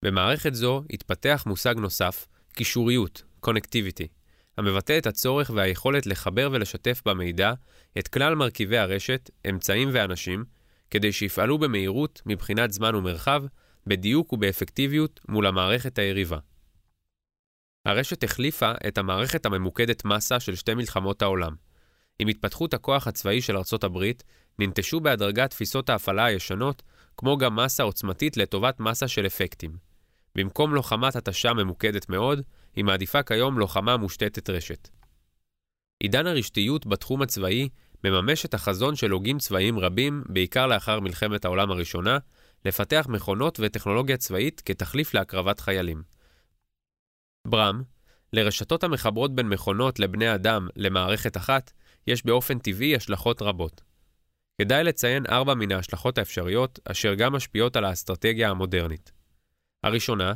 במערכת 0.05 0.53
זו 0.53 0.83
התפתח 0.89 1.43
מושג 1.45 1.75
נוסף, 1.77 2.27
קישוריות, 2.53 3.23
Connectivity, 3.45 4.07
המבטא 4.57 4.97
את 4.97 5.07
הצורך 5.07 5.51
והיכולת 5.55 6.05
לחבר 6.05 6.49
ולשתף 6.51 7.01
במידע 7.05 7.53
את 7.99 8.07
כלל 8.07 8.35
מרכיבי 8.35 8.77
הרשת, 8.77 9.29
אמצעים 9.49 9.89
ואנשים, 9.93 10.45
כדי 10.91 11.11
שיפעלו 11.11 11.57
במהירות 11.57 12.21
מבחינת 12.25 12.71
זמן 12.71 12.95
ומרחב, 12.95 13.43
בדיוק 13.87 14.33
ובאפקטיביות 14.33 15.19
מול 15.27 15.47
המערכת 15.47 15.99
היריבה. 15.99 16.37
הרשת 17.85 18.23
החליפה 18.23 18.71
את 18.87 18.97
המערכת 18.97 19.45
הממוקדת 19.45 20.05
מסה 20.05 20.39
של 20.39 20.55
שתי 20.55 20.73
מלחמות 20.73 21.21
העולם. 21.21 21.55
עם 22.19 22.27
התפתחות 22.27 22.73
הכוח 22.73 23.07
הצבאי 23.07 23.41
של 23.41 23.57
ארצות 23.57 23.83
הברית, 23.83 24.23
ננטשו 24.59 24.99
בהדרגה 24.99 25.47
תפיסות 25.47 25.89
ההפעלה 25.89 26.25
הישנות, 26.25 26.83
כמו 27.17 27.37
גם 27.37 27.55
מסה 27.55 27.83
עוצמתית 27.83 28.37
לטובת 28.37 28.79
מסה 28.79 29.07
של 29.07 29.25
אפקטים. 29.25 29.77
במקום 30.35 30.73
לוחמת 30.73 31.15
התשה 31.15 31.53
ממוקדת 31.53 32.09
מאוד, 32.09 32.41
היא 32.75 32.85
מעדיפה 32.85 33.23
כיום 33.23 33.59
לוחמה 33.59 33.97
מושתתת 33.97 34.49
רשת. 34.49 34.89
עידן 36.03 36.27
הרשתיות 36.27 36.85
בתחום 36.85 37.21
הצבאי 37.21 37.69
מממש 38.03 38.45
את 38.45 38.53
החזון 38.53 38.95
של 38.95 39.11
הוגים 39.11 39.37
צבאיים 39.37 39.79
רבים, 39.79 40.23
בעיקר 40.29 40.67
לאחר 40.67 40.99
מלחמת 40.99 41.45
העולם 41.45 41.71
הראשונה, 41.71 42.17
לפתח 42.65 43.05
מכונות 43.09 43.59
וטכנולוגיה 43.61 44.17
צבאית 44.17 44.61
כתחליף 44.65 45.13
להקרבת 45.13 45.59
חיילים. 45.59 46.03
ברם, 47.47 47.83
לרשתות 48.33 48.83
המחברות 48.83 49.35
בין 49.35 49.49
מכונות 49.49 49.99
לבני 49.99 50.35
אדם 50.35 50.67
למערכת 50.75 51.37
אחת, 51.37 51.71
יש 52.07 52.25
באופן 52.25 52.59
טבעי 52.59 52.95
השלכות 52.95 53.41
רבות. 53.41 53.81
כדאי 54.61 54.83
לציין 54.83 55.25
ארבע 55.29 55.53
מן 55.53 55.71
ההשלכות 55.71 56.17
האפשריות, 56.17 56.79
אשר 56.85 57.13
גם 57.13 57.33
משפיעות 57.33 57.75
על 57.75 57.85
האסטרטגיה 57.85 58.49
המודרנית. 58.49 59.11
הראשונה, 59.83 60.33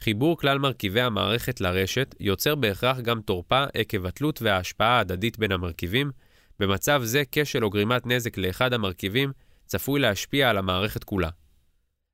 חיבור 0.00 0.38
כלל 0.38 0.58
מרכיבי 0.58 1.00
המערכת 1.00 1.60
לרשת 1.60 2.14
יוצר 2.20 2.54
בהכרח 2.54 2.98
גם 2.98 3.20
תורפה 3.20 3.64
עקב 3.74 4.06
התלות 4.06 4.42
וההשפעה 4.42 4.96
ההדדית 4.96 5.38
בין 5.38 5.52
המרכיבים, 5.52 6.10
במצב 6.58 7.00
זה 7.04 7.22
כשל 7.32 7.64
או 7.64 7.70
גרימת 7.70 8.06
נזק 8.06 8.38
לאחד 8.38 8.72
המרכיבים 8.72 9.32
צפוי 9.66 10.00
להשפיע 10.00 10.50
על 10.50 10.58
המערכת 10.58 11.04
כולה. 11.04 11.28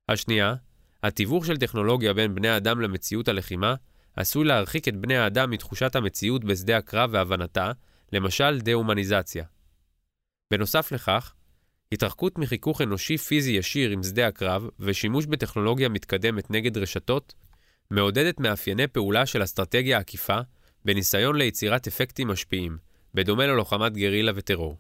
השנייה, 0.09 0.55
התיווך 1.03 1.47
של 1.47 1.57
טכנולוגיה 1.57 2.15
בין 2.15 2.35
בני 2.35 2.57
אדם 2.57 2.81
למציאות 2.81 3.29
הלחימה 3.29 3.75
עשוי 4.17 4.45
להרחיק 4.45 4.89
את 4.89 4.97
בני 4.97 5.17
האדם 5.17 5.51
מתחושת 5.51 5.97
המציאות 5.97 6.45
בשדה 6.45 6.77
הקרב 6.77 7.11
והבנתה, 7.13 7.73
למשל 8.13 8.61
דה-הומניזציה. 8.61 9.45
בנוסף 10.51 10.93
לכך, 10.93 11.35
התרחקות 11.93 12.39
מחיכוך 12.39 12.81
אנושי 12.81 13.19
פיזי 13.19 13.53
ישיר 13.53 13.91
עם 13.91 14.03
שדה 14.03 14.27
הקרב 14.27 14.69
ושימוש 14.81 15.27
בטכנולוגיה 15.27 15.89
מתקדמת 15.89 16.51
נגד 16.51 16.79
רשתות 16.79 17.35
מעודדת 17.91 18.41
מאפייני 18.41 18.87
פעולה 18.87 19.27
של 19.27 19.45
אסטרטגיה 19.45 19.99
עקיפה 19.99 20.39
בניסיון 20.85 21.37
ליצירת 21.37 21.87
אפקטים 21.87 22.29
משפיעים, 22.29 22.79
בדומה 23.15 23.47
ללוחמת 23.47 23.97
גרילה 23.97 24.33
וטרור. 24.35 24.77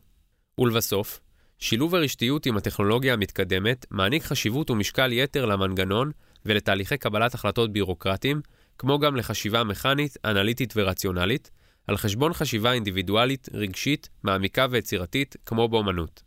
ולבסוף, 0.58 1.20
שילוב 1.58 1.94
הרשתיות 1.94 2.46
עם 2.46 2.56
הטכנולוגיה 2.56 3.12
המתקדמת 3.12 3.86
מעניק 3.90 4.22
חשיבות 4.22 4.70
ומשקל 4.70 5.12
יתר 5.12 5.46
למנגנון 5.46 6.10
ולתהליכי 6.46 6.98
קבלת 6.98 7.34
החלטות 7.34 7.72
בירוקרטיים, 7.72 8.40
כמו 8.78 8.98
גם 8.98 9.16
לחשיבה 9.16 9.64
מכנית, 9.64 10.16
אנליטית 10.24 10.72
ורציונלית, 10.76 11.50
על 11.86 11.96
חשבון 11.96 12.32
חשיבה 12.32 12.72
אינדיבידואלית, 12.72 13.48
רגשית, 13.52 14.08
מעמיקה 14.22 14.66
ויצירתית, 14.70 15.36
כמו 15.46 15.68
באמנות. 15.68 16.22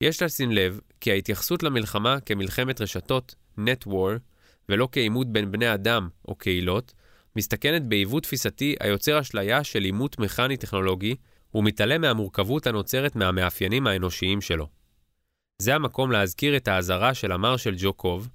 יש 0.00 0.22
לשים 0.22 0.52
לב 0.52 0.80
כי 1.00 1.10
ההתייחסות 1.10 1.62
למלחמה 1.62 2.20
כמלחמת 2.20 2.80
רשתות, 2.80 3.34
net 3.58 3.86
war, 3.86 4.18
ולא 4.68 4.88
כעימות 4.92 5.32
בין 5.32 5.52
בני 5.52 5.74
אדם 5.74 6.08
או 6.28 6.34
קהילות, 6.34 6.94
מסתכנת 7.36 7.82
בעיוות 7.82 8.22
תפיסתי 8.22 8.76
היוצר 8.80 9.20
אשליה 9.20 9.64
של 9.64 9.84
עימות 9.84 10.18
מכני-טכנולוגי, 10.18 11.16
ומתעלם 11.54 12.00
מהמורכבות 12.00 12.66
הנוצרת 12.66 13.16
מהמאפיינים 13.16 13.86
האנושיים 13.86 14.40
שלו. 14.40 14.68
זה 15.62 15.74
המקום 15.74 16.12
להזכיר 16.12 16.56
את 16.56 16.68
האזהרה 16.68 17.14
של 17.14 17.32
המרשל 17.32 17.74
ג'וקוב, 17.78 18.28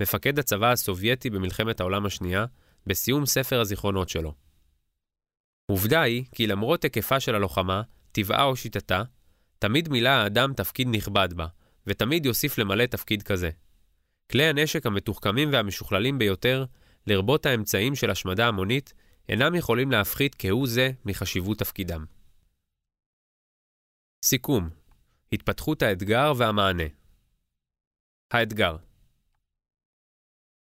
מפקד 0.00 0.38
הצבא 0.38 0.72
הסובייטי 0.72 1.30
במלחמת 1.30 1.80
העולם 1.80 2.06
השנייה, 2.06 2.44
בסיום 2.86 3.26
ספר 3.26 3.60
הזיכרונות 3.60 4.08
שלו. 4.08 4.49
עובדה 5.70 6.02
היא 6.02 6.24
כי 6.34 6.46
למרות 6.46 6.84
היקפה 6.84 7.20
של 7.20 7.34
הלוחמה, 7.34 7.82
טבעה 8.12 8.44
או 8.44 8.56
שיטתה, 8.56 9.02
תמיד 9.58 9.88
מילא 9.88 10.08
האדם 10.08 10.54
תפקיד 10.54 10.88
נכבד 10.90 11.28
בה, 11.32 11.46
ותמיד 11.86 12.26
יוסיף 12.26 12.58
למלא 12.58 12.86
תפקיד 12.86 13.22
כזה. 13.22 13.50
כלי 14.30 14.44
הנשק 14.44 14.86
המתוחכמים 14.86 15.52
והמשוכללים 15.52 16.18
ביותר, 16.18 16.64
לרבות 17.06 17.46
האמצעים 17.46 17.94
של 17.94 18.10
השמדה 18.10 18.48
המונית, 18.48 18.92
אינם 19.28 19.54
יכולים 19.54 19.90
להפחית 19.90 20.36
כהוא 20.38 20.66
זה 20.66 20.90
מחשיבות 21.04 21.58
תפקידם. 21.58 22.04
סיכום 24.24 24.70
התפתחות 25.32 25.82
האתגר 25.82 26.32
והמענה 26.36 26.84
האתגר 28.32 28.76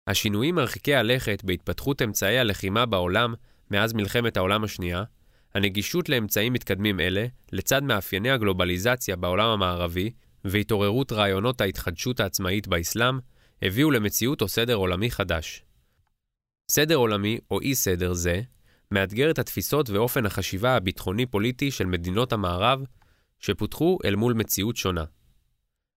השינויים 0.06 0.54
מרחיקי 0.54 0.94
הלכת 0.94 1.44
בהתפתחות 1.44 2.02
אמצעי 2.02 2.38
הלחימה 2.38 2.86
בעולם 2.86 3.34
מאז 3.70 3.92
מלחמת 3.92 4.36
העולם 4.36 4.64
השנייה, 4.64 5.04
הנגישות 5.54 6.08
לאמצעים 6.08 6.52
מתקדמים 6.52 7.00
אלה, 7.00 7.26
לצד 7.52 7.82
מאפייני 7.82 8.30
הגלובליזציה 8.30 9.16
בעולם 9.16 9.48
המערבי 9.48 10.10
והתעוררות 10.44 11.12
רעיונות 11.12 11.60
ההתחדשות 11.60 12.20
העצמאית 12.20 12.68
באסלאם, 12.68 13.18
הביאו 13.62 13.90
למציאות 13.90 14.42
או 14.42 14.48
סדר 14.48 14.74
עולמי 14.74 15.10
חדש. 15.10 15.64
סדר 16.70 16.96
עולמי 16.96 17.38
או 17.50 17.60
אי 17.60 17.74
סדר 17.74 18.12
זה, 18.12 18.40
מאתגר 18.90 19.30
את 19.30 19.38
התפיסות 19.38 19.90
ואופן 19.90 20.26
החשיבה 20.26 20.76
הביטחוני-פוליטי 20.76 21.70
של 21.70 21.84
מדינות 21.86 22.32
המערב, 22.32 22.84
שפותחו 23.38 23.98
אל 24.04 24.16
מול 24.16 24.32
מציאות 24.32 24.76
שונה. 24.76 25.04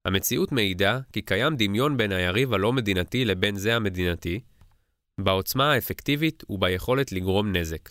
המציאות 0.06 0.52
מעידה 0.52 1.00
כי 1.14 1.22
קיים 1.22 1.56
דמיון 1.56 1.98
בין 1.98 2.12
היריב 2.12 2.54
הלא 2.54 2.74
מדינתי 2.74 3.26
לבין 3.26 3.56
זה 3.56 3.76
המדינתי, 3.76 4.40
בעוצמה 5.18 5.72
האפקטיבית 5.72 6.44
וביכולת 6.50 7.12
לגרום 7.12 7.56
נזק. 7.56 7.90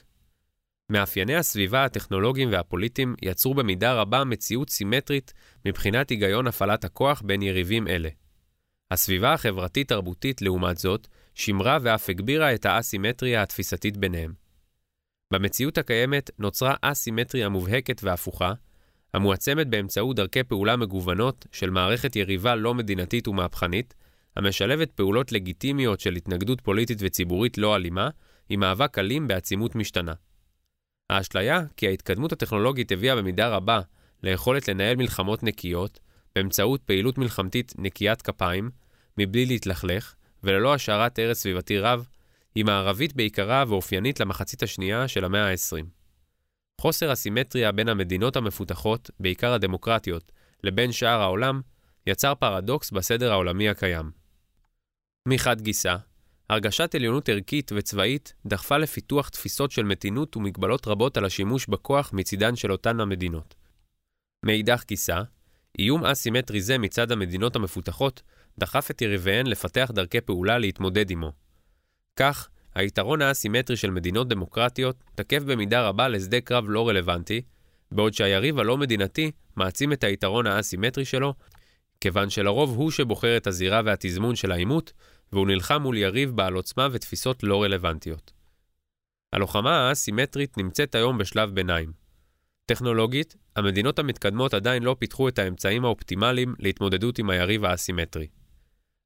מאפייני 0.90 1.36
הסביבה 1.36 1.84
הטכנולוגיים 1.84 2.52
והפוליטיים 2.52 3.14
יצרו 3.22 3.54
במידה 3.54 3.92
רבה 3.94 4.24
מציאות 4.24 4.70
סימטרית 4.70 5.32
מבחינת 5.64 6.10
היגיון 6.10 6.46
הפעלת 6.46 6.84
הכוח 6.84 7.22
בין 7.22 7.42
יריבים 7.42 7.88
אלה. 7.88 8.08
הסביבה 8.90 9.32
החברתית-תרבותית, 9.32 10.42
לעומת 10.42 10.78
זאת, 10.78 11.08
שימרה 11.34 11.78
ואף 11.82 12.08
הגבירה 12.10 12.54
את 12.54 12.66
האסימטריה 12.66 13.42
התפיסתית 13.42 13.96
ביניהם. 13.96 14.32
במציאות 15.32 15.78
הקיימת 15.78 16.30
נוצרה 16.38 16.74
אסימטריה 16.82 17.48
מובהקת 17.48 18.00
והפוכה, 18.04 18.52
המועצמת 19.14 19.66
באמצעות 19.66 20.16
דרכי 20.16 20.42
פעולה 20.42 20.76
מגוונות 20.76 21.46
של 21.52 21.70
מערכת 21.70 22.16
יריבה 22.16 22.54
לא 22.54 22.74
מדינתית 22.74 23.28
ומהפכנית, 23.28 23.94
המשלבת 24.36 24.90
פעולות 24.90 25.32
לגיטימיות 25.32 26.00
של 26.00 26.14
התנגדות 26.14 26.60
פוליטית 26.60 26.98
וציבורית 27.00 27.58
לא 27.58 27.76
אלימה, 27.76 28.08
עם 28.48 28.60
מאבק 28.60 28.98
אלים 28.98 29.28
בעצימות 29.28 29.74
משתנה. 29.74 30.12
האשליה 31.10 31.60
כי 31.76 31.88
ההתקדמות 31.88 32.32
הטכנולוגית 32.32 32.92
הביאה 32.92 33.16
במידה 33.16 33.48
רבה 33.48 33.80
ליכולת 34.22 34.68
לנהל 34.68 34.96
מלחמות 34.96 35.42
נקיות, 35.42 36.00
באמצעות 36.34 36.82
פעילות 36.82 37.18
מלחמתית 37.18 37.72
נקיית 37.78 38.22
כפיים, 38.22 38.70
מבלי 39.18 39.46
להתלכלך, 39.46 40.14
וללא 40.44 40.74
השארת 40.74 41.18
ערש 41.18 41.36
סביבתי 41.36 41.78
רב, 41.78 42.06
היא 42.54 42.64
מערבית 42.64 43.16
בעיקרה 43.16 43.64
ואופיינית 43.68 44.20
למחצית 44.20 44.62
השנייה 44.62 45.08
של 45.08 45.24
המאה 45.24 45.50
ה-20. 45.50 45.84
חוסר 46.80 47.10
הסימטריה 47.10 47.72
בין 47.72 47.88
המדינות 47.88 48.36
המפותחות, 48.36 49.10
בעיקר 49.20 49.52
הדמוקרטיות, 49.52 50.32
לבין 50.64 50.92
שאר 50.92 51.20
העולם, 51.20 51.60
יצר 52.06 52.34
פרדוקס 52.34 52.90
בסדר 52.90 53.32
העולמי 53.32 53.68
הקיים. 53.68 54.21
מחד 55.28 55.60
גיסא, 55.60 55.96
הרגשת 56.50 56.94
עליונות 56.94 57.28
ערכית 57.28 57.72
וצבאית 57.74 58.34
דחפה 58.46 58.78
לפיתוח 58.78 59.28
תפיסות 59.28 59.70
של 59.70 59.82
מתינות 59.82 60.36
ומגבלות 60.36 60.86
רבות 60.86 61.16
על 61.16 61.24
השימוש 61.24 61.66
בכוח 61.66 62.12
מצידן 62.12 62.56
של 62.56 62.72
אותן 62.72 63.00
המדינות. 63.00 63.54
מאידך 64.44 64.84
גיסא, 64.88 65.22
איום 65.78 66.04
אסימטרי 66.04 66.60
זה 66.60 66.78
מצד 66.78 67.12
המדינות 67.12 67.56
המפותחות 67.56 68.22
דחף 68.58 68.90
את 68.90 69.02
יריביהן 69.02 69.46
לפתח 69.46 69.90
דרכי 69.94 70.20
פעולה 70.20 70.58
להתמודד 70.58 71.10
עמו. 71.10 71.32
כך, 72.16 72.48
היתרון 72.74 73.22
האסימטרי 73.22 73.76
של 73.76 73.90
מדינות 73.90 74.28
דמוקרטיות 74.28 75.04
תקף 75.14 75.42
במידה 75.42 75.88
רבה 75.88 76.08
לשדה 76.08 76.40
קרב 76.40 76.64
לא 76.68 76.88
רלוונטי, 76.88 77.42
בעוד 77.92 78.14
שהיריב 78.14 78.58
הלא 78.58 78.76
מדינתי 78.76 79.30
מעצים 79.56 79.92
את 79.92 80.04
היתרון 80.04 80.46
האסימטרי 80.46 81.04
שלו, 81.04 81.34
כיוון 82.02 82.30
שלרוב 82.30 82.76
הוא 82.76 82.90
שבוחר 82.90 83.36
את 83.36 83.46
הזירה 83.46 83.80
והתזמון 83.84 84.36
של 84.36 84.52
העימות, 84.52 84.92
והוא 85.32 85.46
נלחם 85.46 85.82
מול 85.82 85.98
יריב 85.98 86.30
בעל 86.30 86.54
עוצמה 86.54 86.88
ותפיסות 86.92 87.42
לא 87.42 87.62
רלוונטיות. 87.62 88.32
הלוחמה 89.32 89.88
האסימטרית 89.88 90.58
נמצאת 90.58 90.94
היום 90.94 91.18
בשלב 91.18 91.54
ביניים. 91.54 91.92
טכנולוגית, 92.66 93.36
המדינות 93.56 93.98
המתקדמות 93.98 94.54
עדיין 94.54 94.82
לא 94.82 94.96
פיתחו 94.98 95.28
את 95.28 95.38
האמצעים 95.38 95.84
האופטימליים 95.84 96.54
להתמודדות 96.58 97.18
עם 97.18 97.30
היריב 97.30 97.64
האסימטרי. 97.64 98.26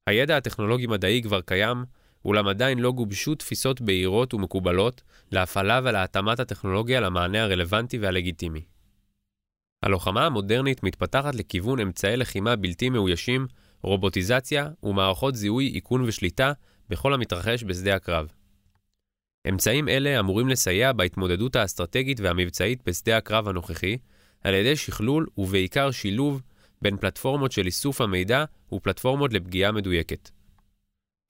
הידע 0.07 0.37
הטכנולוגי-מדעי 0.37 1.21
כבר 1.23 1.41
קיים, 1.41 1.85
אולם 2.25 2.47
עדיין 2.47 2.79
לא 2.79 2.91
גובשו 2.91 3.35
תפיסות 3.35 3.81
בהירות 3.81 4.33
ומקובלות 4.33 5.01
להפעלה 5.31 5.79
ולהתאמת 5.83 6.39
הטכנולוגיה 6.39 6.99
למענה 6.99 7.43
הרלוונטי 7.43 7.97
והלגיטימי. 7.97 8.61
הלוחמה 9.83 10.25
המודרנית 10.25 10.83
מתפתחת 10.83 11.35
לכיוון 11.35 11.79
אמצעי 11.79 12.17
לחימה 12.17 12.55
בלתי 12.55 12.89
מאוישים, 12.89 13.47
רובוטיזציה 13.81 14.69
ומערכות 14.83 15.35
זיהוי, 15.35 15.71
איכון 15.75 16.01
ושליטה 16.03 16.51
בכל 16.89 17.13
המתרחש 17.13 17.63
בשדה 17.63 17.95
הקרב. 17.95 18.27
אמצעים 19.49 19.89
אלה 19.89 20.19
אמורים 20.19 20.47
לסייע 20.47 20.91
בהתמודדות 20.93 21.55
האסטרטגית 21.55 22.19
והמבצעית 22.19 22.81
בשדה 22.85 23.17
הקרב 23.17 23.47
הנוכחי, 23.47 23.97
על 24.43 24.53
ידי 24.53 24.75
שכלול 24.75 25.27
ובעיקר 25.37 25.91
שילוב 25.91 26.41
בין 26.81 26.97
פלטפורמות 26.97 27.51
של 27.51 27.65
איסוף 27.65 28.01
המידע 28.01 28.45
ופלטפורמות 28.73 29.33
לפגיעה 29.33 29.71
מדויקת. 29.71 30.29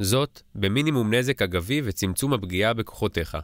זאת, 0.01 0.41
במינימום 0.55 1.13
נזק 1.13 1.41
אגבי 1.41 1.81
וצמצום 1.83 2.33
הפגיעה 2.33 2.73
בכוחותיך. 2.73 3.37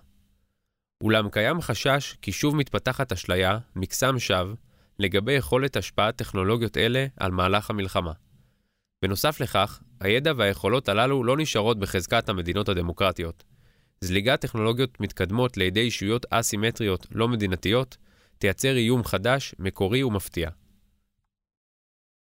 אולם 1.04 1.30
קיים 1.30 1.62
חשש 1.62 2.16
כי 2.22 2.32
שוב 2.32 2.56
מתפתחת 2.56 3.12
אשליה, 3.12 3.58
מקסם 3.76 4.20
שווא, 4.20 4.54
לגבי 5.04 5.34
יכולת 5.34 5.78
השפעת 5.78 6.16
טכנולוגיות 6.16 6.78
אלה 6.78 7.06
על 7.18 7.32
מהלך 7.32 7.70
המלחמה. 7.70 8.12
בנוסף 9.02 9.42
לכך, 9.42 9.82
הידע 10.00 10.34
והיכולות 10.38 10.90
הללו 10.90 11.24
לא 11.24 11.38
נשארות 11.38 11.80
בחזקת 11.80 12.30
המדינות 12.30 12.70
הדמוקרטיות. 12.70 13.44
זליגת 14.02 14.42
טכנולוגיות 14.42 15.00
מתקדמות 15.00 15.58
לידי 15.58 15.80
אישויות 15.80 16.26
אסימטריות 16.30 17.08
לא 17.12 17.28
מדינתיות 17.28 17.98
תייצר 18.38 18.76
איום 18.76 19.04
חדש, 19.04 19.56
מקורי 19.60 20.04
ומפתיע. 20.04 20.50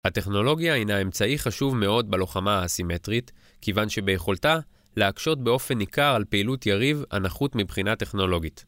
הטכנולוגיה 0.04 0.74
הינה 0.74 1.02
אמצעי 1.02 1.38
חשוב 1.38 1.76
מאוד 1.76 2.10
בלוחמה 2.10 2.58
האסימטרית, 2.58 3.32
כיוון 3.60 3.88
שביכולתה 3.88 4.58
להקשות 4.96 5.44
באופן 5.44 5.78
ניכר 5.78 6.14
על 6.14 6.24
פעילות 6.24 6.66
יריב 6.66 7.04
הנחות 7.10 7.54
מבחינה 7.54 7.96
טכנולוגית. 7.96 8.64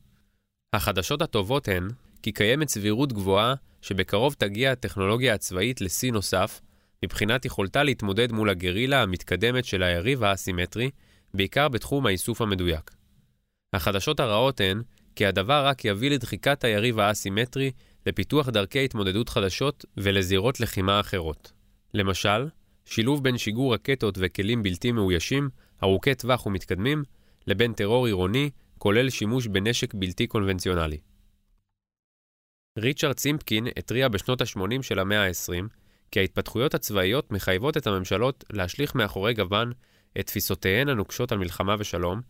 החדשות 0.73 1.23
הטובות 1.23 1.69
הן 1.69 1.89
כי 2.23 2.33
קיימת 2.33 2.69
סבירות 2.69 3.13
גבוהה 3.13 3.55
שבקרוב 3.83 4.35
תגיע 4.39 4.73
הטכנולוגיה 4.73 5.35
הצבאית 5.35 5.81
לשיא 5.81 6.13
נוסף, 6.13 6.61
מבחינת 7.05 7.45
יכולתה 7.45 7.83
להתמודד 7.83 8.33
מול 8.33 8.51
הגרילה 8.51 9.03
המתקדמת 9.03 9.65
של 9.65 9.83
היריב 9.83 10.25
האסימטרי, 10.25 10.91
בעיקר 11.35 11.69
בתחום 11.69 12.07
האיסוף 12.07 12.41
המדויק. 12.41 12.91
החדשות 13.73 14.21
הרעות 14.21 14.61
הן 14.61 14.83
כי 15.17 15.27
הדבר 15.27 15.67
רק 15.67 15.85
יביא 15.85 16.11
לדחיקת 16.11 16.65
היריב 16.65 16.99
האסימטרי 16.99 17.71
לפיתוח 18.07 18.49
דרכי 18.49 18.85
התמודדות 18.85 19.29
חדשות 19.29 19.85
ולזירות 19.97 20.61
לחימה 20.61 21.01
אחרות. 21.01 21.53
למשל, 21.95 22.49
שילוב 22.85 23.25
בין 23.25 23.39
שיגור 23.39 23.75
רקטות 23.75 24.15
וכלים 24.19 24.63
בלתי 24.63 24.93
מאוישים, 24.93 25.49
ארוכי 25.83 26.15
טווח 26.15 26.47
ומתקדמים, 26.47 27.03
לבין 27.47 27.73
טרור 27.73 28.07
עירוני, 28.07 28.51
כולל 28.79 29.11
שימוש 29.11 29.47
בנשק 29.47 29.95
בלתי 29.95 30.27
קונבנציונלי. 30.27 30.99
ריצ'רד 32.79 33.19
סימפקין 33.19 33.67
התריע 33.79 34.09
בשנות 34.09 34.41
ה-80 34.41 34.83
של 34.83 34.99
המאה 34.99 35.27
ה-20 35.27 35.65
כי 36.11 36.21
ההתפתחויות 36.21 36.75
הצבאיות 36.75 37.33
מחייבות 37.33 37.77
את 37.77 37.87
הממשלות 37.87 38.45
להשליך 38.53 38.95
מאחורי 38.95 39.35
גוון 39.35 39.73
את 40.21 40.27
תפיסותיהן 40.27 40.89
הנוקשות 40.89 41.33
על 41.33 41.39
מלחמה 41.39 41.77
ושלום, 41.79 42.21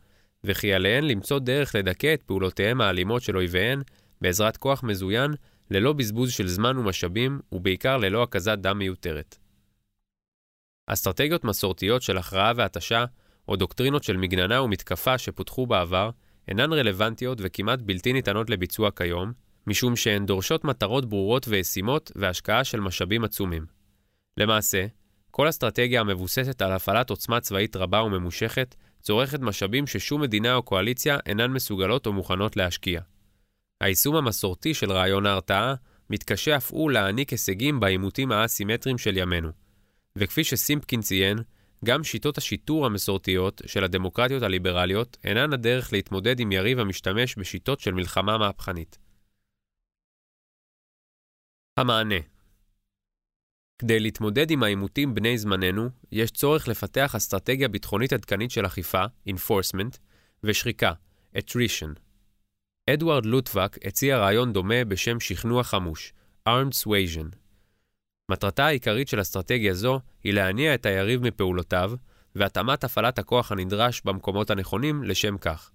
וכי 0.45 0.75
עליהן 0.75 1.05
למצוא 1.05 1.39
דרך 1.39 1.75
לדכא 1.75 2.15
את 2.15 2.23
פעולותיהם 2.23 2.81
האלימות 2.81 3.23
של 3.23 3.37
אויביהן 3.37 3.83
בעזרת 4.21 4.57
כוח 4.57 4.83
מזוין, 4.83 5.31
ללא 5.71 5.93
בזבוז 5.93 6.33
של 6.33 6.49
זמן 6.49 6.79
ומשאבים, 6.79 7.41
ובעיקר 7.53 7.97
ללא 7.97 8.23
הקזת 8.23 8.59
דם 8.59 8.79
מיותרת. 8.79 9.37
אסטרטגיות 10.87 11.45
מסורתיות 11.45 12.03
של 12.03 12.19
הכרעה 12.19 12.53
והתשה, 12.57 13.05
או 13.49 13.57
דוקטרינות 13.57 14.05
של 14.05 14.17
מגננה 14.17 14.63
ומתקפה 14.63 15.19
שפותחו 15.19 15.67
בעבר, 15.67 16.11
אינן 16.49 16.73
רלוונטיות 16.73 17.39
וכמעט 17.41 17.79
בלתי 17.83 18.13
ניתנות 18.13 18.51
לביצוע 18.51 18.91
כיום, 18.91 19.33
משום 19.71 19.97
שהן 19.97 20.27
דורשות 20.27 20.65
מטרות 20.65 21.07
ברורות 21.07 21.49
וישימות 21.49 22.13
והשקעה 22.17 22.65
של 22.65 22.81
משאבים 22.81 23.25
עצומים. 23.25 23.67
למעשה, 24.37 24.87
כל 25.31 25.49
אסטרטגיה 25.49 26.01
המבוססת 26.01 26.63
על 26.63 26.73
הפעלת 26.73 27.11
עוצמה 27.11 27.41
צבאית 27.41 27.77
רבה 27.77 28.03
וממושכת, 28.03 28.75
צורכת 29.01 29.41
משאבים 29.41 29.87
ששום 29.87 30.21
מדינה 30.21 30.55
או 30.55 30.63
קואליציה 30.63 31.19
אינן 31.27 31.51
מסוגלות 31.51 32.07
או 32.07 32.13
מוכנות 32.13 32.57
להשקיע. 32.57 33.01
היישום 33.81 34.17
המסורתי 34.17 34.75
של 34.75 34.93
רעיון 34.93 35.27
ההרתעה 35.27 35.75
מתקשה 36.11 36.57
אף 36.57 36.71
הוא 36.71 36.91
להעניק 36.91 37.31
הישגים 37.31 37.81
בעימותים 37.81 38.33
האסימטריים 38.33 38.99
של 38.99 39.17
ימינו. 39.17 39.51
וכפי 40.17 40.45
שסימפקין 40.45 41.01
ציין, 41.01 41.39
גם 41.85 42.05
שיטות 42.05 42.39
השיטור 42.39 42.87
המסורתיות 42.87 43.63
של 43.67 43.85
הדמוקרטיות 43.85 44.43
הליברליות 44.43 45.17
אינן 45.25 45.53
הדרך 45.53 45.93
להתמודד 45.93 46.41
עם 46.41 46.53
יריב 46.53 46.79
המשתמש 46.79 47.37
בשיטות 47.37 47.81
של 47.81 47.93
מלחמה 47.93 48.39
מהפכנית. 48.39 49.10
המענה 51.77 52.21
כדי 53.81 54.01
להתמודד 54.01 54.51
עם 54.51 54.63
העימותים 54.63 55.15
בני 55.15 55.39
זמננו, 55.39 55.89
יש 56.13 56.31
צורך 56.31 56.69
לפתח 56.69 57.15
אסטרטגיה 57.15 57.69
ביטחונית 57.69 58.13
עדכנית 58.13 58.51
של 58.51 58.67
אכיפה, 58.67 59.05
enforcement, 59.29 59.97
ושריקה, 60.45 60.93
attrition. 61.37 62.01
אדוארד 62.91 63.27
לוטבק 63.27 63.87
הציע 63.87 64.19
רעיון 64.19 64.53
דומה 64.53 64.85
בשם 64.85 65.21
שכנוע 65.21 65.63
חמוש, 65.63 66.13
armed 66.49 66.85
suasion. 66.85 67.37
מטרתה 68.31 68.67
העיקרית 68.67 69.09
של 69.09 69.21
אסטרטגיה 69.21 69.75
זו 69.75 70.01
היא 70.25 70.33
להניע 70.33 70.75
את 70.75 70.87
היריב 70.87 71.23
מפעולותיו, 71.23 71.93
והתאמת 72.35 72.85
הפעלת 72.85 73.19
הכוח 73.19 73.53
הנדרש 73.53 74.03
במקומות 74.05 74.51
הנכונים 74.51 75.03
לשם 75.03 75.39
כך. 75.39 75.71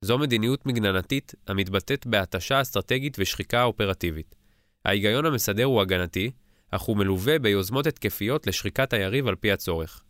זו 0.00 0.18
מדיניות 0.18 0.66
מגננתית 0.66 1.34
המתבטאת 1.46 2.06
בהתשה 2.06 2.60
אסטרטגית 2.60 3.16
ושחיקה 3.20 3.62
אופרטיבית. 3.62 4.35
ההיגיון 4.86 5.26
המסדר 5.26 5.64
הוא 5.64 5.80
הגנתי, 5.80 6.30
אך 6.70 6.80
הוא 6.80 6.96
מלווה 6.96 7.38
ביוזמות 7.38 7.86
התקפיות 7.86 8.46
לשחיקת 8.46 8.92
היריב 8.92 9.26
על 9.26 9.34
פי 9.34 9.52
הצורך. 9.52 10.02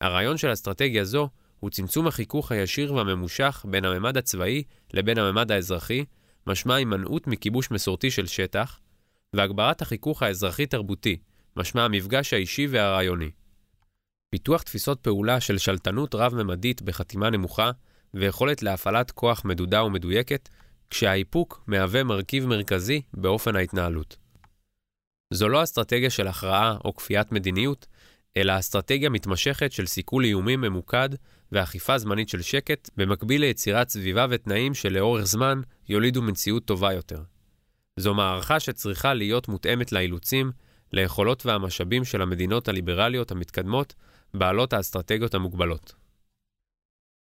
הרעיון 0.00 0.36
של 0.36 0.52
אסטרטגיה 0.52 1.04
זו 1.04 1.28
הוא 1.60 1.70
צמצום 1.70 2.06
החיכוך 2.06 2.52
הישיר 2.52 2.94
והממושך 2.94 3.64
בין 3.70 3.84
הממד 3.84 4.16
הצבאי 4.16 4.62
לבין 4.92 5.18
הממד 5.18 5.52
האזרחי, 5.52 6.04
משמע 6.46 6.74
הימנעות 6.74 7.26
מכיבוש 7.26 7.70
מסורתי 7.70 8.10
של 8.10 8.26
שטח, 8.26 8.80
והגברת 9.32 9.82
החיכוך 9.82 10.22
האזרחי-תרבותי, 10.22 11.16
משמע 11.56 11.84
המפגש 11.84 12.32
האישי 12.32 12.66
והרעיוני. 12.70 13.30
פיתוח 14.30 14.62
תפיסות 14.62 15.00
פעולה 15.00 15.40
של 15.40 15.58
שלטנות 15.58 16.14
רב-ממדית 16.14 16.82
בחתימה 16.82 17.30
נמוכה 17.30 17.70
ויכולת 18.14 18.62
להפעלת 18.62 19.10
כוח 19.10 19.44
מדודה 19.44 19.84
ומדויקת, 19.84 20.48
כשהאיפוק 20.92 21.64
מהווה 21.66 22.04
מרכיב 22.04 22.46
מרכזי 22.46 23.02
באופן 23.14 23.56
ההתנהלות. 23.56 24.16
זו 25.34 25.48
לא 25.48 25.62
אסטרטגיה 25.62 26.10
של 26.10 26.26
הכרעה 26.26 26.76
או 26.84 26.96
כפיית 26.96 27.32
מדיניות, 27.32 27.86
אלא 28.36 28.58
אסטרטגיה 28.58 29.10
מתמשכת 29.10 29.72
של 29.72 29.86
סיכול 29.86 30.24
איומים 30.24 30.60
ממוקד 30.60 31.08
ואכיפה 31.52 31.98
זמנית 31.98 32.28
של 32.28 32.42
שקט, 32.42 32.90
במקביל 32.96 33.40
ליצירת 33.40 33.88
סביבה 33.88 34.26
ותנאים 34.30 34.74
שלאורך 34.74 35.24
זמן 35.24 35.60
יולידו 35.88 36.22
מציאות 36.22 36.64
טובה 36.64 36.92
יותר. 36.92 37.22
זו 37.96 38.14
מערכה 38.14 38.60
שצריכה 38.60 39.14
להיות 39.14 39.48
מותאמת 39.48 39.92
לאילוצים, 39.92 40.52
ליכולות 40.92 41.46
והמשאבים 41.46 42.04
של 42.04 42.22
המדינות 42.22 42.68
הליברליות 42.68 43.30
המתקדמות, 43.30 43.94
בעלות 44.34 44.72
האסטרטגיות 44.72 45.34
המוגבלות. 45.34 46.01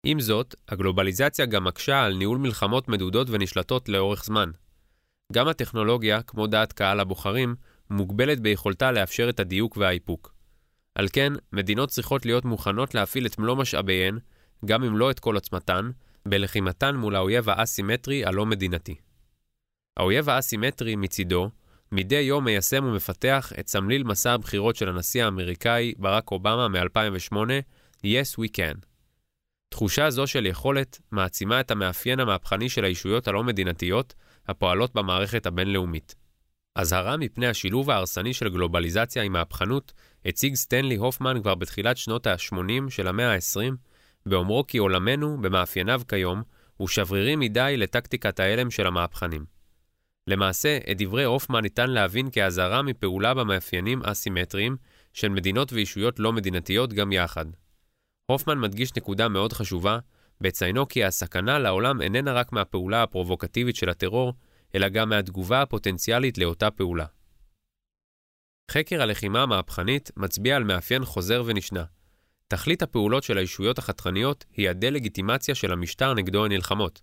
עם 0.05 0.21
זאת, 0.21 0.55
הגלובליזציה 0.69 1.47
גם 1.47 1.65
מקשה 1.65 2.05
על 2.05 2.15
ניהול 2.15 2.39
מלחמות 2.39 2.89
מדודות 2.89 3.31
ונשלטות 3.31 3.89
לאורך 3.89 4.25
זמן. 4.25 4.51
גם 5.33 5.49
הטכנולוגיה, 5.49 6.23
כמו 6.23 6.47
דעת 6.47 6.73
קהל 6.73 7.01
הבוחרים, 7.01 7.55
מוגבלת 7.91 8.41
ביכולתה 8.41 8.93
לאפשר 8.93 9.29
את 9.29 9.41
הדיוק 9.41 9.77
והאיפוק. 9.77 10.35
על 10.95 11.09
כן, 11.13 11.33
מדינות 11.53 11.89
צריכות 11.89 12.27
להיות 12.27 12.45
מוכנות 12.45 12.95
להפעיל 12.95 13.27
את 13.27 13.39
מלוא 13.39 13.57
משאביהן, 13.57 14.19
גם 14.65 14.85
אם 14.85 14.97
לא 14.97 15.11
את 15.11 15.21
כל 15.21 15.35
עוצמתן, 15.35 15.91
בלחימתן 16.27 16.97
מול 16.97 17.17
האויב 17.17 17.51
האסימטרי 17.51 18.25
הלא 18.25 18.47
מדינתי. 18.47 18.95
האויב 19.97 20.29
האסימטרי, 20.29 20.97
מצידו, 20.97 21.51
מדי 21.93 22.21
יום 22.21 22.45
מיישם 22.45 22.85
ומפתח 22.85 23.53
את 23.61 23.69
סמליל 23.69 24.03
מסע 24.03 24.33
הבחירות 24.33 24.77
של 24.77 24.89
הנשיא 24.89 25.25
האמריקאי 25.25 25.95
ברק 25.99 26.31
אובמה 26.31 26.69
מ-2008, 26.69 27.37
Yes 28.05 28.39
We 28.39 28.49
Can. 28.57 28.90
תחושה 29.71 30.11
זו 30.11 30.27
של 30.27 30.47
יכולת 30.47 31.01
מעצימה 31.11 31.61
את 31.61 31.71
המאפיין 31.71 32.21
המהפכני 32.21 32.69
של 32.69 32.85
הישויות 32.85 33.29
הלא 33.29 33.45
מדינתיות 33.45 34.15
הפועלות 34.49 34.95
במערכת 34.95 35.47
הבינלאומית. 35.47 36.15
אזהרה 36.75 37.17
מפני 37.17 37.47
השילוב 37.47 37.91
ההרסני 37.91 38.35
של 38.35 38.49
גלובליזציה 38.49 39.23
עם 39.23 39.33
מהפכנות 39.33 39.93
הציג 40.25 40.55
סטנלי 40.55 40.97
הופמן 40.97 41.41
כבר 41.43 41.55
בתחילת 41.55 41.97
שנות 41.97 42.27
ה-80 42.27 42.91
של 42.91 43.09
המאה 43.09 43.35
ה-20, 43.35 43.73
באומרו 44.27 44.67
כי 44.67 44.79
עולמנו, 44.79 45.39
במאפייניו 45.41 46.03
כיום, 46.09 46.43
הוא 46.77 46.89
שברירי 46.89 47.37
מדי 47.37 47.75
לטקטיקת 47.77 48.41
ההלם 48.41 48.71
של 48.71 48.87
המהפכנים. 48.87 49.45
למעשה, 50.27 50.79
את 50.91 51.03
דברי 51.03 51.25
הופמן 51.25 51.63
ניתן 51.63 51.91
להבין 51.91 52.31
כאזהרה 52.33 52.83
מפעולה 52.83 53.35
במאפיינים 53.35 54.03
אסימטריים 54.03 54.77
של 55.13 55.29
מדינות 55.29 55.73
וישויות 55.73 56.19
לא 56.19 56.33
מדינתיות 56.33 56.93
גם 56.93 57.13
יחד. 57.13 57.47
הופמן 58.31 58.59
מדגיש 58.59 58.97
נקודה 58.97 59.29
מאוד 59.29 59.53
חשובה, 59.53 59.99
בציינו 60.41 60.89
כי 60.89 61.05
הסכנה 61.05 61.59
לעולם 61.59 62.03
איננה 62.03 62.33
רק 62.33 62.53
מהפעולה 62.53 63.03
הפרובוקטיבית 63.03 63.77
של 63.77 63.89
הטרור, 63.89 64.33
אלא 64.75 64.89
גם 64.89 65.09
מהתגובה 65.09 65.63
הפוטנציאלית 65.63 66.39
לאותה 66.39 66.71
פעולה. 66.71 67.07
חקר 68.71 69.03
הלחימה 69.03 69.43
המהפכנית 69.43 70.11
מצביע 70.17 70.57
על 70.57 70.65
מאפיין 70.65 71.05
חוזר 71.05 71.43
ונשנה. 71.47 71.85
תכלית 72.49 72.83
הפעולות 72.83 73.23
של 73.23 73.39
הישויות 73.39 73.79
החתרניות 73.79 74.45
היא 74.57 74.71
הדה-לגיטימציה 74.71 75.55
של 75.55 75.73
המשטר 75.73 76.15
נגדו 76.15 76.45
הן 76.45 76.53
נלחמות. 76.53 77.03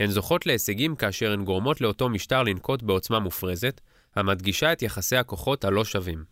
הן 0.00 0.10
זוכות 0.10 0.46
להישגים 0.46 0.96
כאשר 0.96 1.32
הן 1.32 1.44
גורמות 1.44 1.80
לאותו 1.80 2.08
משטר 2.08 2.42
לנקוט 2.42 2.82
בעוצמה 2.82 3.18
מופרזת, 3.18 3.80
המדגישה 4.16 4.72
את 4.72 4.82
יחסי 4.82 5.16
הכוחות 5.16 5.64
הלא 5.64 5.84
שווים. 5.84 6.24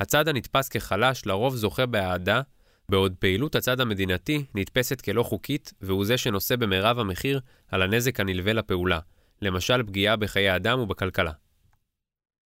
הצד 0.00 0.28
הנתפס 0.28 0.68
כחלש 0.68 1.26
לרוב 1.26 1.56
זוכה 1.56 1.86
באהדה, 1.86 2.42
בעוד 2.90 3.14
פעילות 3.18 3.54
הצד 3.54 3.80
המדינתי 3.80 4.44
נתפסת 4.54 5.00
כלא 5.00 5.22
חוקית, 5.22 5.72
והוא 5.80 6.04
זה 6.04 6.18
שנושא 6.18 6.56
במרב 6.56 6.98
המחיר 6.98 7.40
על 7.68 7.82
הנזק 7.82 8.20
הנלווה 8.20 8.52
לפעולה, 8.52 8.98
למשל 9.42 9.82
פגיעה 9.82 10.16
בחיי 10.16 10.56
אדם 10.56 10.80
ובכלכלה. 10.80 11.32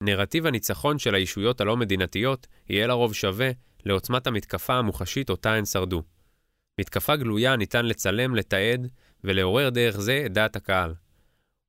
נרטיב 0.02 0.46
הניצחון 0.46 0.98
של 0.98 1.14
הישויות 1.14 1.60
הלא 1.60 1.76
מדינתיות 1.76 2.46
יהיה 2.68 2.86
לרוב 2.86 3.14
שווה 3.14 3.50
לעוצמת 3.84 4.26
המתקפה 4.26 4.74
המוחשית 4.74 5.30
אותה 5.30 5.52
הן 5.52 5.64
שרדו. 5.64 6.02
מתקפה 6.80 7.16
גלויה 7.16 7.56
ניתן 7.56 7.86
לצלם, 7.86 8.34
לתעד 8.34 8.88
ולעורר 9.24 9.68
דרך 9.70 10.00
זה 10.00 10.22
את 10.26 10.32
דעת 10.32 10.56
הקהל. 10.56 10.94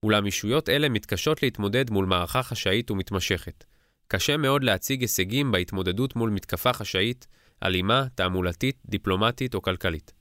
אולם 0.03 0.27
ישויות 0.27 0.69
אלה 0.69 0.89
מתקשות 0.89 1.43
להתמודד 1.43 1.91
מול 1.91 2.05
מערכה 2.05 2.43
חשאית 2.43 2.91
ומתמשכת. 2.91 3.63
קשה 4.07 4.37
מאוד 4.37 4.63
להציג 4.63 5.01
הישגים 5.01 5.51
בהתמודדות 5.51 6.15
מול 6.15 6.29
מתקפה 6.29 6.73
חשאית, 6.73 7.27
אלימה, 7.63 8.07
תעמולתית, 8.15 8.77
דיפלומטית 8.85 9.55
או 9.55 9.61
כלכלית. 9.61 10.13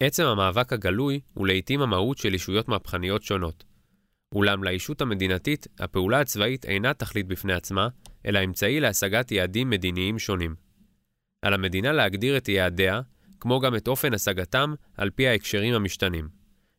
עצם 0.00 0.24
המאבק 0.24 0.72
הגלוי 0.72 1.20
הוא 1.34 1.46
לעיתים 1.46 1.82
המהות 1.82 2.18
של 2.18 2.34
ישויות 2.34 2.68
מהפכניות 2.68 3.22
שונות. 3.22 3.64
אולם 4.34 4.64
לישות 4.64 5.00
המדינתית, 5.00 5.66
הפעולה 5.78 6.20
הצבאית 6.20 6.64
אינה 6.64 6.94
תכלית 6.94 7.26
בפני 7.26 7.52
עצמה, 7.52 7.88
אלא 8.26 8.44
אמצעי 8.44 8.80
להשגת 8.80 9.32
יעדים 9.32 9.70
מדיניים 9.70 10.18
שונים. 10.18 10.54
על 11.42 11.54
המדינה 11.54 11.92
להגדיר 11.92 12.36
את 12.36 12.48
יעדיה, 12.48 13.00
כמו 13.40 13.60
גם 13.60 13.76
את 13.76 13.88
אופן 13.88 14.14
השגתם, 14.14 14.74
על 14.96 15.10
פי 15.10 15.28
ההקשרים 15.28 15.74
המשתנים. 15.74 16.28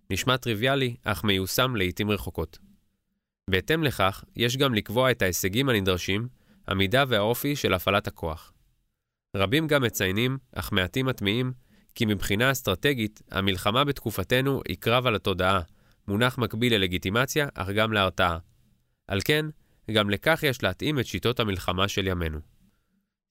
נשמע 0.09 0.37
טריוויאלי, 0.37 0.95
אך 1.03 1.23
מיושם 1.23 1.75
לעיתים 1.75 2.11
רחוקות. 2.11 2.57
בהתאם 3.49 3.83
לכך, 3.83 4.23
יש 4.35 4.57
גם 4.57 4.73
לקבוע 4.73 5.11
את 5.11 5.21
ההישגים 5.21 5.69
הנדרשים, 5.69 6.27
המידה 6.67 7.03
והאופי 7.07 7.55
של 7.55 7.73
הפעלת 7.73 8.07
הכוח. 8.07 8.53
רבים 9.35 9.67
גם 9.67 9.83
מציינים, 9.83 10.37
אך 10.55 10.71
מעטים 10.71 11.05
מטמיעים, 11.05 11.51
כי 11.95 12.05
מבחינה 12.05 12.51
אסטרטגית, 12.51 13.21
המלחמה 13.31 13.83
בתקופתנו 13.83 14.61
היא 14.67 14.77
קרב 14.79 15.07
על 15.07 15.15
התודעה, 15.15 15.59
מונח 16.07 16.37
מקביל 16.37 16.73
ללגיטימציה, 16.75 17.47
אך 17.53 17.69
גם 17.69 17.93
להרתעה. 17.93 18.37
על 19.07 19.19
כן, 19.25 19.45
גם 19.91 20.09
לכך 20.09 20.43
יש 20.43 20.63
להתאים 20.63 20.99
את 20.99 21.05
שיטות 21.05 21.39
המלחמה 21.39 21.87
של 21.87 22.07
ימינו. 22.07 22.39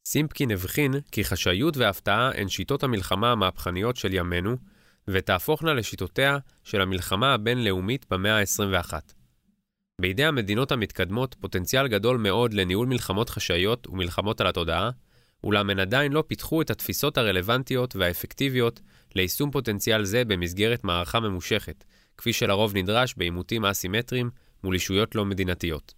סימפקין 0.06 0.50
הבחין 0.50 0.94
כי 1.12 1.24
חשאיות 1.24 1.76
והפתעה 1.76 2.30
הן 2.34 2.48
שיטות 2.48 2.82
המלחמה 2.82 3.32
המהפכניות 3.32 3.96
של 3.96 4.14
ימינו, 4.14 4.56
ותהפוכנה 5.08 5.74
לשיטותיה 5.74 6.38
של 6.64 6.80
המלחמה 6.80 7.34
הבינלאומית 7.34 8.06
במאה 8.10 8.38
ה-21. 8.40 8.92
בידי 10.00 10.24
המדינות 10.24 10.72
המתקדמות 10.72 11.36
פוטנציאל 11.40 11.88
גדול 11.88 12.16
מאוד 12.16 12.54
לניהול 12.54 12.86
מלחמות 12.86 13.30
חשאיות 13.30 13.86
ומלחמות 13.86 14.40
על 14.40 14.46
התודעה, 14.46 14.90
אולם 15.44 15.70
הן 15.70 15.78
עדיין 15.78 16.12
לא 16.12 16.24
פיתחו 16.26 16.62
את 16.62 16.70
התפיסות 16.70 17.18
הרלוונטיות 17.18 17.96
והאפקטיביות 17.96 18.80
ליישום 19.14 19.50
פוטנציאל 19.50 20.04
זה 20.04 20.24
במסגרת 20.24 20.84
מערכה 20.84 21.20
ממושכת, 21.20 21.84
כפי 22.16 22.32
שלרוב 22.32 22.76
נדרש 22.76 23.14
בעימותים 23.16 23.64
אסימטריים 23.64 24.30
מול 24.64 24.74
ישויות 24.74 25.14
לא 25.14 25.24
מדינתיות. 25.24 25.94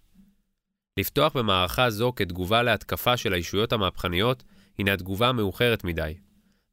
לפתוח 0.99 1.37
במערכה 1.37 1.89
זו 1.89 2.13
כתגובה 2.15 2.63
להתקפה 2.63 3.17
של 3.17 3.33
הישויות 3.33 3.73
המהפכניות 3.73 4.43
הינה 4.77 4.97
תגובה 4.97 5.31
מאוחרת 5.31 5.83
מדי. 5.83 6.13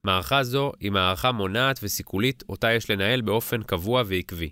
מערכה 0.05 0.43
זו 0.43 0.73
היא 0.81 0.93
מערכה 0.93 1.33
מונעת 1.33 1.81
וסיכולית 1.83 2.45
אותה 2.49 2.73
יש 2.73 2.91
לנהל 2.91 3.21
באופן 3.21 3.63
קבוע 3.63 4.03
ועקבי. 4.07 4.51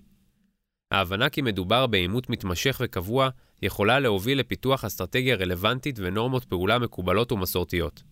ההבנה 0.91 1.29
כי 1.29 1.43
מדובר 1.43 1.87
בעימות 1.87 2.31
מתמשך 2.31 2.81
וקבוע 2.85 3.29
יכולה 3.65 4.01
להוביל 4.01 4.41
לפיתוח 4.41 4.85
אסטרטגיה 4.85 5.37
רלוונטית 5.37 5.97
ונורמות 5.99 6.45
פעולה 6.45 6.79
מקובלות 6.79 7.33
ומסורתיות. 7.33 8.03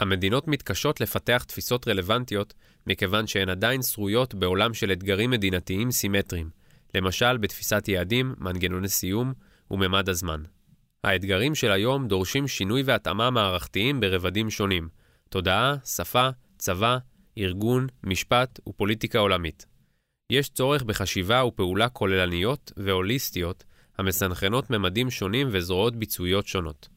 המדינות 0.00 0.48
מתקשות 0.48 1.00
לפתח 1.00 1.44
תפיסות 1.48 1.88
רלוונטיות 1.88 2.54
מכיוון 2.86 3.26
שהן 3.26 3.48
עדיין 3.48 3.82
שרויות 3.82 4.34
בעולם 4.34 4.74
של 4.74 4.92
אתגרים 4.92 5.30
מדינתיים 5.30 5.90
סימטריים, 5.90 6.50
למשל 6.94 7.36
בתפיסת 7.36 7.88
יעדים, 7.88 8.34
מנגנוני 8.38 8.88
סיום 8.88 9.32
וממד 9.70 10.08
הזמן. 10.08 10.42
האתגרים 11.04 11.54
של 11.54 11.72
היום 11.72 12.08
דורשים 12.08 12.48
שינוי 12.48 12.82
והתאמה 12.82 13.30
מערכתיים 13.30 14.00
ברבדים 14.00 14.50
שונים 14.50 14.88
תודעה, 15.28 15.74
שפה, 15.84 16.28
צבא, 16.58 16.98
ארגון, 17.38 17.86
משפט 18.04 18.60
ופוליטיקה 18.68 19.18
עולמית. 19.18 19.66
יש 20.30 20.48
צורך 20.48 20.82
בחשיבה 20.82 21.44
ופעולה 21.44 21.88
כוללניות 21.88 22.72
והוליסטיות 22.76 23.64
המסנכרנות 23.98 24.70
ממדים 24.70 25.10
שונים 25.10 25.48
וזרועות 25.50 25.96
ביצועיות 25.96 26.46
שונות. 26.46 26.88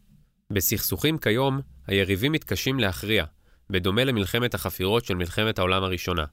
בסכסוכים 0.54 1.18
כיום, 1.18 1.62
היריבים 1.88 2.32
מתקשים 2.32 2.80
להכריע, 2.80 3.26
בדומה 3.70 4.04
למלחמת 4.04 4.54
החפירות 4.54 5.06
של 5.06 5.16
מלחמת 5.16 5.60
העולם 5.60 5.84
הראשונה. 5.84 6.26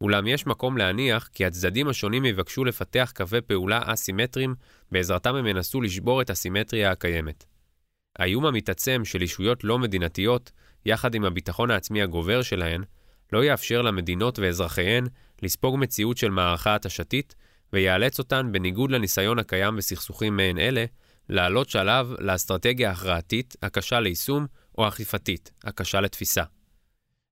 אולם 0.00 0.26
יש 0.26 0.46
מקום 0.46 0.78
להניח 0.78 1.28
כי 1.32 1.44
הצדדים 1.44 1.88
השונים 1.88 2.24
יבקשו 2.24 2.64
לפתח 2.64 3.12
קווי 3.16 3.40
פעולה 3.40 3.80
אסימטריים, 3.84 4.54
בעזרתם 4.92 5.34
הם 5.34 5.46
ינסו 5.46 5.80
לשבור 5.80 6.22
את 6.22 6.30
הסימטריה 6.30 6.90
הקיימת. 6.90 7.44
האיום 8.18 8.46
המתעצם 8.46 9.04
של 9.04 9.22
ישויות 9.22 9.64
לא 9.64 9.78
מדינתיות, 9.78 10.52
יחד 10.86 11.14
עם 11.14 11.24
הביטחון 11.24 11.70
העצמי 11.70 12.02
הגובר 12.02 12.42
שלהן, 12.42 12.82
לא 13.32 13.44
יאפשר 13.44 13.82
למדינות 13.82 14.38
ואזרחיהן 14.38 15.06
לספוג 15.42 15.76
מציאות 15.78 16.16
של 16.16 16.30
מערכה 16.30 16.74
התשתית, 16.74 17.34
ויאלץ 17.72 18.18
אותן, 18.18 18.52
בניגוד 18.52 18.90
לניסיון 18.90 19.38
הקיים 19.38 19.76
בסכסוכים 19.76 20.36
מעין 20.36 20.58
אלה, 20.58 20.84
לעלות 21.28 21.68
שלב 21.68 22.14
לאסטרטגיה 22.18 22.90
הכרעתית, 22.90 23.56
הקשה 23.62 24.00
ליישום, 24.00 24.46
או 24.78 24.88
אכיפתית, 24.88 25.50
הקשה 25.64 26.00
לתפיסה. 26.00 26.42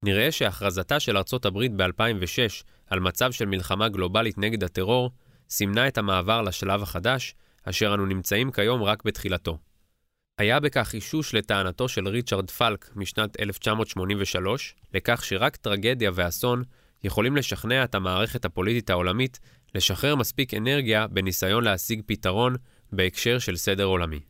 נראה 0.05 0.33
שהכרזתה 0.33 1.01
של 1.01 1.17
ארצות 1.17 1.45
הברית 1.45 1.73
ב-2006 1.77 2.65
על 2.87 3.01
מצב 3.01 3.33
של 3.33 3.47
מלחמה 3.47 3.89
גלובלית 3.89 4.39
נגד 4.39 4.65
הטרור, 4.65 5.11
סימנה 5.51 5.89
את 5.89 5.99
המעבר 5.99 6.43
לשלב 6.43 6.83
החדש, 6.83 7.35
אשר 7.65 7.95
אנו 7.95 8.07
נמצאים 8.07 8.53
כיום 8.53 8.83
רק 8.83 9.05
בתחילתו. 9.05 9.59
היה 10.39 10.61
בכך 10.61 10.95
אישוש 10.95 11.35
לטענתו 11.35 11.89
של 11.89 12.09
ריצ'רד 12.09 12.51
פלק 12.51 12.91
משנת 12.97 13.41
1983, 13.41 14.75
לכך 14.95 15.25
שרק 15.25 15.57
טרגדיה 15.57 16.11
ואסון 16.15 16.63
יכולים 17.05 17.37
לשכנע 17.37 17.85
את 17.85 17.95
המערכת 17.95 18.45
הפוליטית 18.45 18.91
העולמית 18.91 19.41
לשחרר 19.77 20.15
מספיק 20.17 20.55
אנרגיה 20.55 21.07
בניסיון 21.07 21.65
להשיג 21.65 22.03
פתרון 22.07 22.57
בהקשר 22.93 23.39
של 23.39 23.57
סדר 23.57 23.85
עולמי. 23.85 24.21